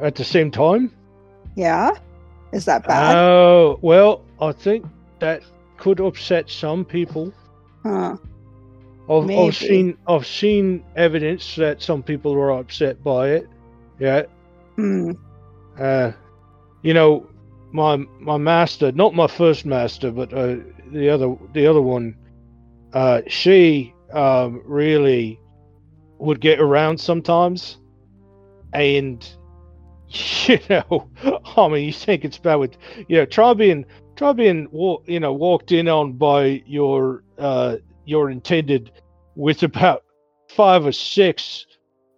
[0.00, 0.92] At the same time.
[1.56, 1.90] Yeah?
[2.52, 3.16] Is that bad?
[3.16, 4.86] Oh well, I think
[5.20, 5.42] that
[5.76, 7.32] could upset some people.
[7.82, 8.16] huh.
[9.08, 9.48] I've, Maybe.
[9.48, 13.48] I've seen I've seen evidence that some people were upset by it.
[13.98, 14.22] Yeah.
[14.76, 15.12] Hmm.
[15.78, 16.12] Uh,
[16.82, 17.28] you know,
[17.72, 20.56] my my master, not my first master, but uh,
[20.92, 22.16] the other the other one,
[22.92, 25.40] uh, she um, really
[26.18, 27.78] would get around sometimes,
[28.72, 29.26] and
[30.46, 31.08] you know,
[31.56, 32.76] I mean, you think it's bad with
[33.08, 33.84] you know, try being
[34.16, 34.68] try being
[35.06, 37.76] you know walked in on by your uh
[38.08, 38.90] your intended
[39.36, 40.02] with about
[40.48, 41.66] five or six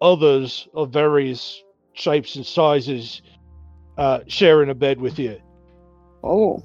[0.01, 1.63] others of various
[1.95, 3.23] shapes and sizes
[3.99, 5.39] uh, sharing a bed with you.
[6.23, 6.63] Oh.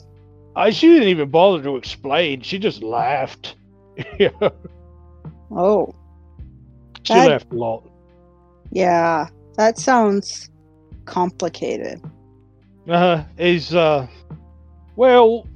[0.55, 2.41] I she didn't even bother to explain.
[2.41, 3.55] She just laughed.
[5.51, 5.93] Oh.
[7.03, 7.89] she That- laughed a lot.
[8.71, 9.27] Yeah.
[9.57, 10.49] That sounds
[11.05, 12.01] complicated.
[12.89, 14.07] Uh, is uh,
[14.95, 15.47] well,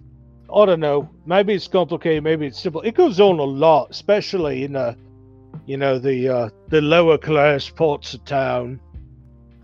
[0.54, 1.10] I don't know.
[1.26, 2.24] Maybe it's complicated.
[2.24, 2.82] Maybe it's simple.
[2.82, 4.97] It goes on a lot, especially in the,
[5.66, 8.80] you know, the uh, the lower class parts of town.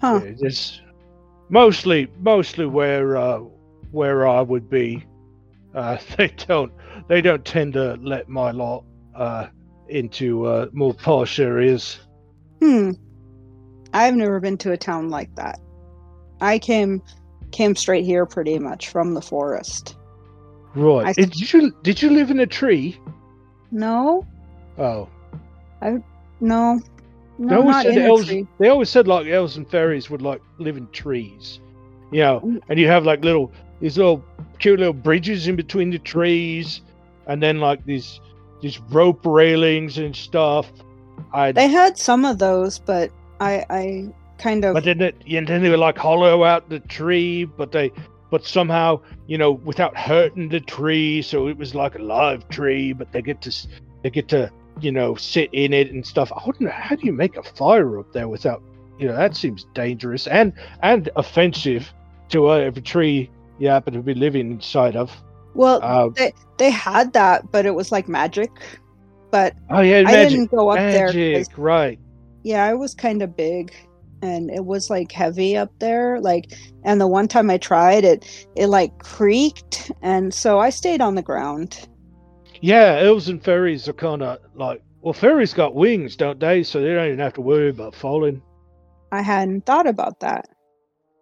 [0.01, 0.21] Huh.
[0.23, 0.81] Yeah, It's
[1.49, 3.39] mostly mostly where uh,
[3.91, 5.03] where I would be.
[5.73, 6.71] Uh, they don't
[7.07, 8.83] they don't tend to let my lot
[9.15, 9.47] uh,
[9.89, 11.99] into uh, more posh areas.
[12.61, 12.91] Hmm.
[13.93, 15.59] I've never been to a town like that.
[16.41, 17.01] I came
[17.51, 19.95] came straight here pretty much from the forest.
[20.76, 21.07] Right?
[21.07, 22.97] I- did you did you live in a tree?
[23.71, 24.26] No?
[24.78, 25.07] Oh,
[25.82, 25.97] I
[26.41, 26.80] No.
[27.39, 28.34] they No, always not said elves.
[28.59, 31.59] They always said like elves and fairies would like live in trees.
[32.11, 32.61] You know, Mm.
[32.69, 33.51] and you have like little
[33.82, 34.23] these little
[34.59, 36.82] cute little bridges in between the trees,
[37.28, 38.19] and then like these
[38.61, 40.71] these rope railings and stuff.
[41.34, 44.05] I They had some of those, but I I
[44.38, 47.71] kind of But then it, and then they would like hollow out the tree, but
[47.71, 47.91] they,
[48.36, 52.91] but somehow, you know, without hurting the tree, so it was like a live tree.
[52.91, 53.67] But they get to,
[54.03, 56.33] they get to, you know, sit in it and stuff.
[56.36, 56.69] I wouldn't.
[56.69, 58.61] How do you make a fire up there without,
[58.99, 61.93] you know, that seems dangerous and and offensive
[62.27, 65.15] to uh, every tree you happen to be living inside of.
[65.53, 68.51] well Uh, they they had that, but it was like magic.
[69.31, 71.97] But oh yeah, I magic, didn't go up there magic, right?
[72.43, 73.73] yeah, it was kind of big
[74.22, 76.53] and it was like heavy up there like
[76.84, 81.16] and the one time I tried it it like creaked and so I stayed on
[81.16, 81.88] the ground.
[82.61, 86.63] Yeah, elves and fairies are kind of like well, fairies got wings, don't they?
[86.63, 88.41] So they don't even have to worry about falling.
[89.11, 90.49] I hadn't thought about that.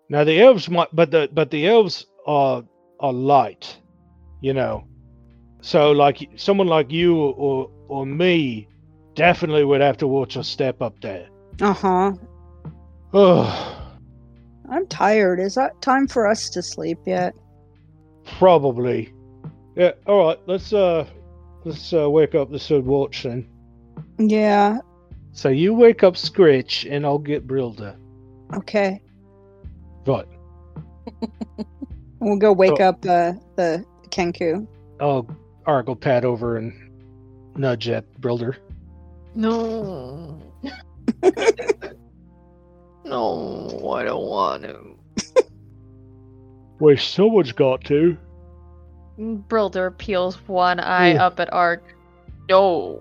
[0.07, 2.63] Now the elves might, but the but the elves are
[3.01, 3.77] are light,
[4.39, 4.87] you know.
[5.61, 8.69] So like someone like you or or me
[9.15, 11.27] definitely would have to watch a step up there.
[11.61, 12.11] Uh huh.
[12.13, 12.32] Oh,
[14.69, 15.39] I'm tired.
[15.39, 17.33] Is that time for us to sleep yet?
[18.39, 19.13] probably.
[19.75, 19.91] Yeah.
[20.07, 20.39] All right.
[20.47, 21.05] Let's uh
[21.65, 23.47] let's uh, wake up the third watch then.
[24.17, 24.79] Yeah.
[25.33, 27.95] So you wake up Scritch and I'll get Brilder.
[28.55, 29.01] Okay.
[30.07, 30.27] Right.
[32.19, 32.85] We'll go wake Oh.
[32.89, 34.65] up uh, the Kenku.
[35.01, 35.27] I'll
[35.65, 36.73] Argle pat over and
[37.57, 38.55] nudge at Brilder.
[39.35, 40.39] No.
[43.05, 44.95] no, I don't want to.
[46.79, 48.17] Well, someone's got to.
[49.17, 51.25] Brilder peels one eye Yeah.
[51.27, 51.81] up at Arg.
[52.49, 52.99] No.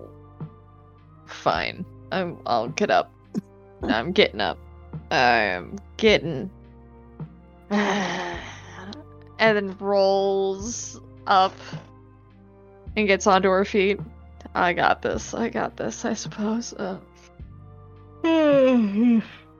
[1.25, 1.85] Fine.
[2.11, 3.11] I'm, I'll get up.
[3.81, 4.57] I'm getting up.
[5.11, 6.49] I'm getting.
[7.69, 8.37] and
[9.39, 11.55] then rolls up
[12.95, 13.99] and gets onto her feet.
[14.53, 15.33] I got this.
[15.33, 16.73] I got this, I suppose.
[16.73, 16.99] Uh,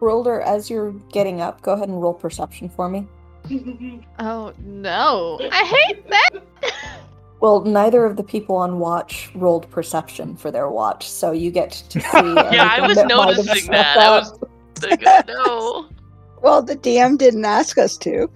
[0.04, 3.08] Brilder, as you're getting up, go ahead and roll perception for me.
[4.20, 5.40] oh no.
[5.50, 6.32] I hate that!
[7.40, 11.72] Well, neither of the people on watch rolled perception for their watch, so you get
[11.90, 12.08] to see.
[12.18, 13.98] anything I was that noticing snuck that.
[13.98, 14.50] I was- up.
[14.82, 15.90] Like, uh, no.
[16.42, 18.28] Well, the DM didn't ask us to.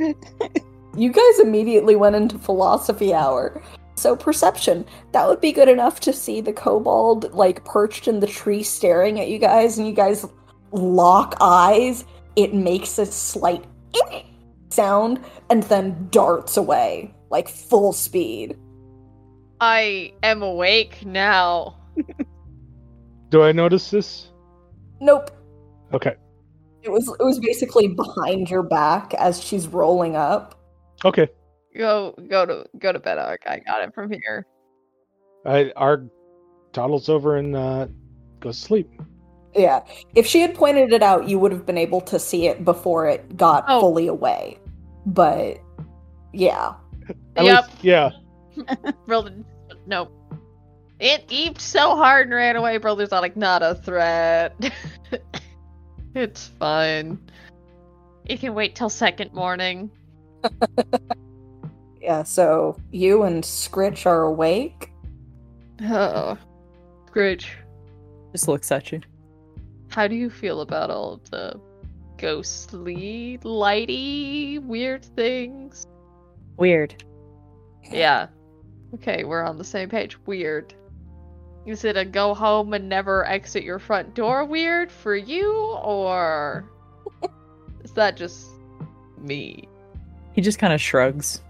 [0.96, 3.62] You guys immediately went into philosophy hour.
[3.96, 8.28] So perception, that would be good enough to see the kobold like perched in the
[8.28, 10.26] tree staring at you guys and you guys
[10.72, 12.06] lock eyes.
[12.36, 13.66] It makes a slight
[14.70, 18.58] sound and then darts away like full speed.
[19.60, 21.78] I am awake now.
[23.30, 24.32] Do I notice this?
[25.00, 25.32] Nope.
[25.94, 26.16] Okay.
[26.84, 30.56] It was it was basically behind your back as she's rolling up.
[31.04, 31.28] Okay.
[31.76, 33.40] Go go to go to bed, Arg.
[33.46, 34.46] I got it from here.
[35.46, 36.10] I Arg
[36.72, 37.88] toddles over and uh,
[38.40, 38.90] goes to sleep.
[39.58, 39.84] Yeah.
[40.16, 43.08] If she had pointed it out, you would have been able to see it before
[43.08, 43.82] it got Oh.
[43.82, 44.60] fully away.
[45.06, 45.60] But
[46.34, 46.76] yeah.
[47.36, 47.66] At yep.
[47.66, 48.10] least- yeah.
[49.08, 49.44] Brilder,
[49.86, 50.10] no.
[51.00, 52.78] It eeped so hard and ran away.
[52.78, 54.56] Brother's not like not a threat.
[56.16, 57.20] it's fine.
[58.28, 59.92] You can wait till second morning.
[62.00, 64.94] Yeah, so you and Scritch are awake.
[65.82, 66.38] Oh,
[67.12, 67.48] Scritch.
[68.32, 69.02] Just looks at you.
[69.90, 71.60] How do you feel about all of the
[72.18, 75.86] ghostly, lighty, weird things?
[76.58, 77.04] Weird.
[77.92, 78.28] Yeah.
[78.96, 80.18] Okay, we're on the same page.
[80.26, 80.74] Weird.
[81.66, 86.70] Is it a go home and never exit your front door weird for you, or
[87.84, 88.48] is that just
[89.18, 89.68] me?
[90.34, 91.42] He just kind of shrugs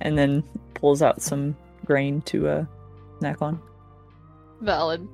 [0.00, 0.42] and then
[0.74, 2.64] pulls out some grain to uh,
[3.18, 3.60] snack on.
[4.62, 5.06] Valid.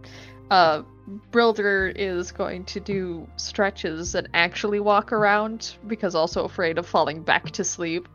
[0.50, 0.82] Uh,
[1.30, 7.22] Brilder is going to do stretches and actually walk around because also afraid of falling
[7.22, 8.08] back to sleep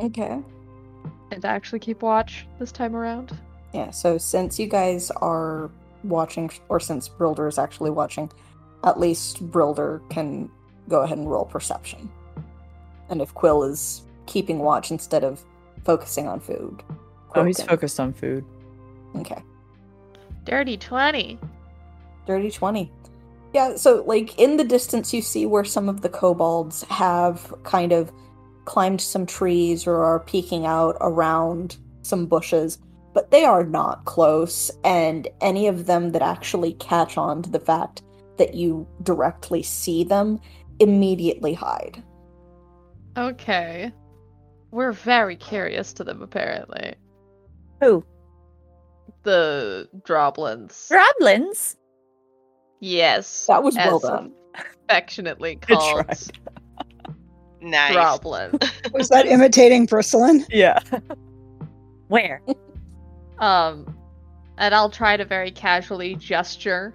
[0.00, 0.40] Okay.
[1.32, 3.36] and actually keep watch this time around.
[3.74, 5.70] Yeah, so since you guys are
[6.02, 8.30] watching, or since Brilder is actually watching,
[8.84, 10.50] at least Brilder can
[10.88, 12.10] go ahead and roll perception.
[13.10, 15.44] And if Quill is keeping watch instead of
[15.84, 16.82] focusing on food.
[17.34, 18.44] Oh, he's can- focused on food.
[19.16, 19.42] Okay.
[20.44, 21.38] Dirty 20.
[22.26, 22.92] Dirty 20.
[23.52, 27.92] Yeah, so like in the distance, you see where some of the kobolds have kind
[27.92, 28.12] of
[28.64, 32.78] climbed some trees or are peeking out around some bushes,
[33.12, 37.58] but they are not close, and any of them that actually catch on to the
[37.58, 38.02] fact
[38.38, 40.38] that you directly see them
[40.78, 42.02] immediately hide.
[43.16, 43.92] Okay.
[44.70, 46.94] We're very curious to them, apparently.
[47.80, 48.04] Who?
[49.24, 50.88] The Droblins.
[50.90, 51.76] Roblins.
[52.80, 53.46] Yes.
[53.46, 54.32] That was well done.
[54.88, 56.16] Affectionately Good called try.
[57.60, 57.94] Nice.
[57.94, 58.92] Droblin.
[58.92, 60.46] Was that imitating Brucelyn?
[60.48, 60.80] Yeah.
[62.08, 62.42] Where?
[63.38, 63.96] Um,
[64.56, 66.94] and I'll try to very casually gesture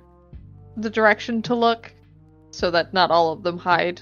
[0.78, 1.94] the direction to look
[2.52, 4.02] so that not all of them hide.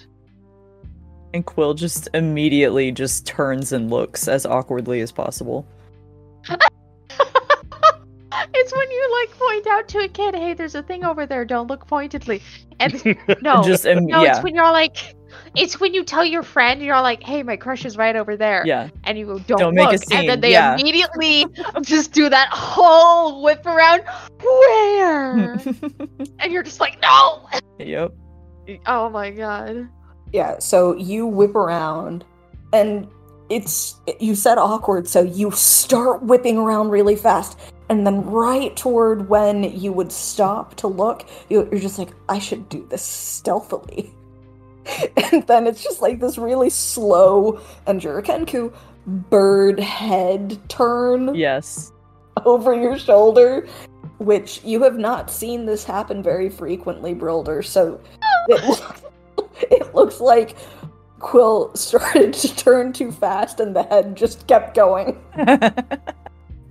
[1.33, 5.67] And Quill just immediately just turns and looks as awkwardly as possible.
[8.63, 11.43] it's when you like point out to a kid, "Hey, there's a thing over there.
[11.45, 12.41] Don't look pointedly."
[12.79, 12.93] And
[13.41, 14.35] no, just im- no, yeah.
[14.35, 15.15] it's when you're like,
[15.55, 18.37] it's when you tell your friend you're all like, "Hey, my crush is right over
[18.37, 18.89] there," Yeah.
[19.03, 20.19] and you go, "Don't, Don't make a scene.
[20.19, 20.75] and then they yeah.
[20.75, 21.45] immediately
[21.81, 24.03] just do that whole whip around.
[24.41, 25.53] Where?
[26.39, 27.47] and you're just like, "No!"
[27.79, 28.13] yep.
[28.85, 29.89] Oh my god.
[30.31, 32.23] Yeah, so you whip around
[32.71, 33.07] and
[33.53, 39.29] it's you said awkward, so you start whipping around really fast, and then right toward
[39.29, 44.13] when you would stop to look, you- you're just like, I should do this stealthily.
[45.31, 48.73] and then it's just like this really slow and Jurikenku
[49.29, 51.91] bird head turn Yes.
[52.45, 53.67] over your shoulder,
[54.17, 57.63] which you have not seen this happen very frequently, Brilder.
[57.63, 57.99] So
[58.49, 58.81] it,
[59.71, 60.55] it looks like
[61.23, 65.17] Quill started to turn too fast and the head just kept going.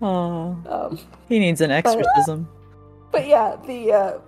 [0.02, 0.98] oh, Um,
[1.28, 2.48] he needs an exorcism.
[3.10, 4.18] but yeah, the uh,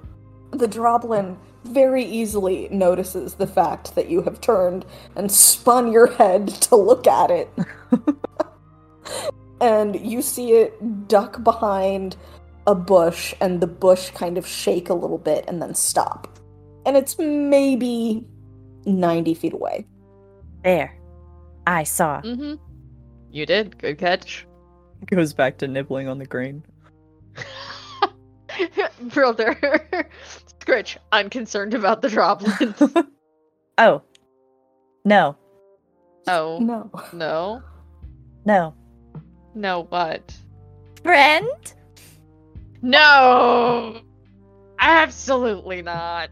[0.51, 4.85] the Droblin very easily notices the fact that you have turned
[5.16, 7.51] and spun your head to look at it.
[9.61, 12.16] and you see it duck behind
[12.66, 16.39] a bush and the bush kind of shake a little bit and then stop.
[16.87, 18.27] And it's maybe
[18.87, 19.87] 90 feet away.
[20.65, 20.99] There.
[21.67, 22.21] I saw.
[22.23, 22.55] Mm-hmm.
[23.31, 23.79] You did.
[23.79, 24.47] Good catch.
[25.07, 26.65] Goes back to nibbling on the grain.
[29.03, 29.55] Brother.
[30.61, 33.07] Scritch, I'm concerned about the droblins.
[33.77, 34.03] Oh.
[35.05, 35.37] No.
[36.27, 36.59] oh.
[36.59, 36.91] No.
[37.12, 37.62] No.
[38.47, 38.75] No.
[39.55, 40.35] No what?
[41.03, 41.75] Friend?
[42.81, 44.01] No!
[44.79, 46.31] Absolutely not.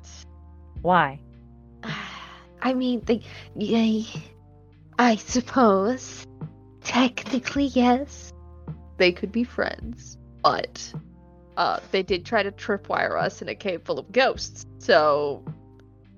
[0.81, 1.21] Why?
[2.63, 3.21] I mean, the,
[3.57, 4.05] yeah,
[4.99, 6.25] I suppose.
[6.85, 8.33] Technically, yes.
[8.99, 10.93] They could be friends, but
[11.57, 15.45] uh, they did try to tripwire us in a cave full of ghosts, so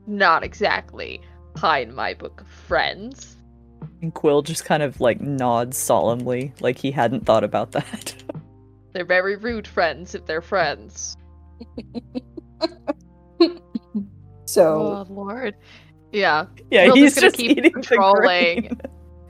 [0.07, 1.21] not exactly
[1.57, 3.37] high in my book of friends.
[4.03, 8.15] And Quill just kind of like nods solemnly, like he hadn't thought about that.
[8.93, 11.17] They're very rude friends if they're friends.
[14.47, 15.57] So Oh lord.
[16.15, 16.47] Yeah.
[16.71, 18.63] yeah, Will he's just gonna just keep eating controlling.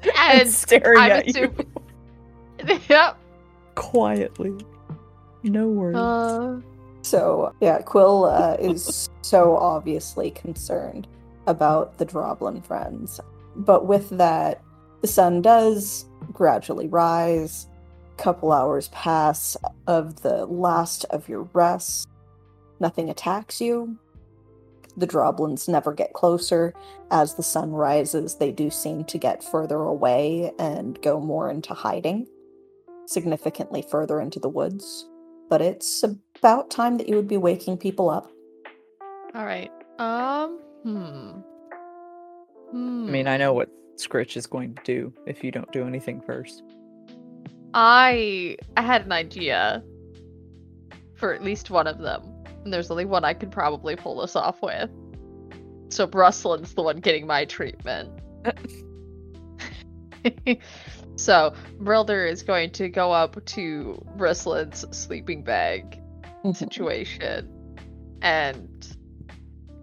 [0.03, 1.67] the and, And staring I'm at assuming
[2.69, 3.17] you Yep.
[3.75, 4.55] quietly.
[5.43, 5.97] No worries.
[5.97, 6.61] Uh,
[7.03, 11.07] So, yeah, Quill uh, is so obviously concerned
[11.47, 13.21] about the Droblin friends.
[13.57, 14.63] But with that,
[15.03, 17.69] the sun does gradually rise.
[18.17, 19.57] Couple hours pass
[19.87, 22.09] of the last of your rest.
[22.81, 23.99] Nothing attacks you.
[24.97, 26.73] The Droblins never get closer.
[27.11, 31.75] As the sun rises, they do seem to get further away and go more into
[31.75, 32.27] hiding,
[33.07, 35.09] significantly further into the woods.
[35.51, 38.31] But it's about time that you would be waking people up.
[39.35, 39.71] all right.
[39.99, 40.59] Um.
[40.83, 41.31] Hmm.
[42.71, 43.07] Hmm.
[43.09, 46.21] I mean, I know what Scritch is going to do if you don't do anything
[46.21, 46.63] first.
[47.75, 49.83] I I had an idea
[51.17, 52.23] for at least one of them,
[52.65, 54.91] and there's only one I could probably pull this off with.
[55.91, 58.11] So Brucelyn's the one getting my treatment.
[61.17, 66.01] so Brilder is going to go up to Brucelyn's sleeping bag
[66.55, 67.79] situation,
[68.23, 68.97] and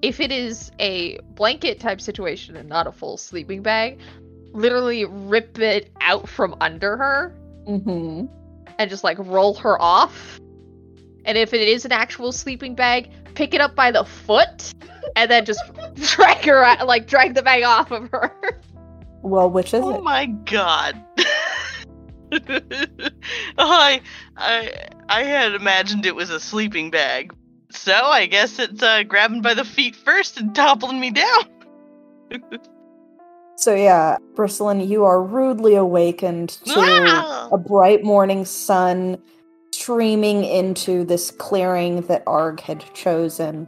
[0.01, 3.99] if it is a blanket type situation and not a full sleeping bag,
[4.51, 8.25] literally rip it out from under her Mm-hmm.
[8.79, 10.39] and just like roll her off.
[11.25, 14.73] And if it is an actual sleeping bag, pick it up by the foot
[15.15, 15.61] and then just
[15.95, 18.31] drag her out, like drag the bag off of her.
[19.21, 19.97] Well, which is Oh it?
[19.97, 21.03] Oh my god.
[23.57, 24.01] I
[24.37, 24.73] I
[25.09, 27.33] I had imagined it was a sleeping bag.
[27.71, 31.43] So I guess it's uh, grabbing by the feet first and toppling me down.
[33.57, 37.49] So yeah, Brucelyn, you are rudely awakened to Ah!
[37.51, 39.17] a bright morning sun
[39.81, 43.67] streaming into this clearing that Arg had chosen.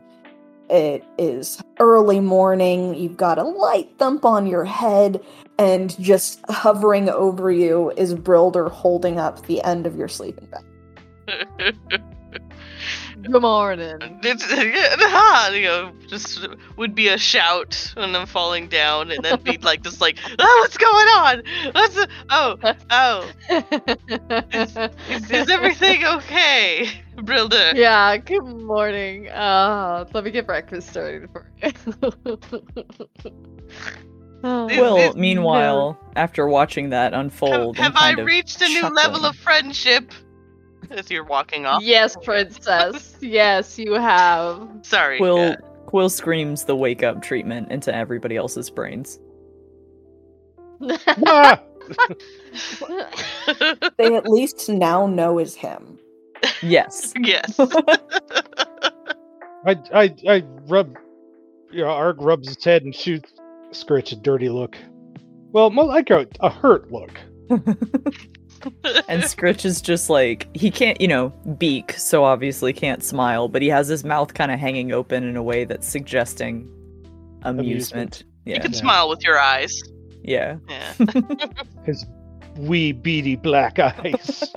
[0.69, 2.93] It is early morning.
[2.93, 5.23] You've got a light thump on your head,
[5.57, 11.75] and just hovering over you is Brilder holding up the end of your sleeping bag.
[13.31, 14.19] Good morning.
[14.21, 16.45] It's, yeah, ha, you know, just
[16.75, 20.57] would be a shout when I'm falling down, and then be like, just like, oh,
[20.61, 21.43] what's going on?
[21.73, 22.57] What's the- oh,
[22.89, 23.29] oh,
[24.51, 27.73] is, is everything okay, Brilder?
[27.75, 29.29] yeah, good morning.
[29.29, 31.71] Uh, let me get breakfast started for you.
[34.45, 38.67] Oh, Is- Will, is- meanwhile, after watching that unfold, have and I of reached a
[38.67, 40.11] new level of friendship?
[40.91, 41.83] As you're walking off.
[41.83, 43.17] yes, princess.
[43.21, 44.67] Yes, you have.
[44.81, 45.17] Sorry.
[45.17, 45.55] Quill uh,
[45.85, 49.19] Quill screams the wake up treatment into everybody else's brains.
[51.27, 51.61] Ah!
[53.97, 55.99] They at least now know is him.
[56.61, 57.13] Yes.
[57.19, 57.55] yes.
[59.65, 60.97] I, I, I rub,
[61.71, 63.33] you know, Arg rubs his head and shoots
[63.71, 64.77] Scritch a dirty look.
[65.51, 67.11] Well, more like a, a hurt look.
[69.07, 73.61] And Scritch is just like he can't, you know, beak, so obviously can't smile, but
[73.61, 76.69] he has his mouth kind of hanging open in a way that's suggesting
[77.43, 78.23] amusement.
[78.45, 78.61] You Yeah.
[78.61, 78.79] can Yeah.
[78.79, 79.81] smile with your eyes.
[80.23, 80.57] Yeah.
[80.69, 80.93] Yeah.
[81.85, 82.05] His
[82.57, 84.53] wee beady black eyes.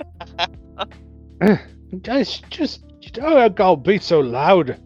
[2.01, 4.77] Guys, just you don't gotta be so loud.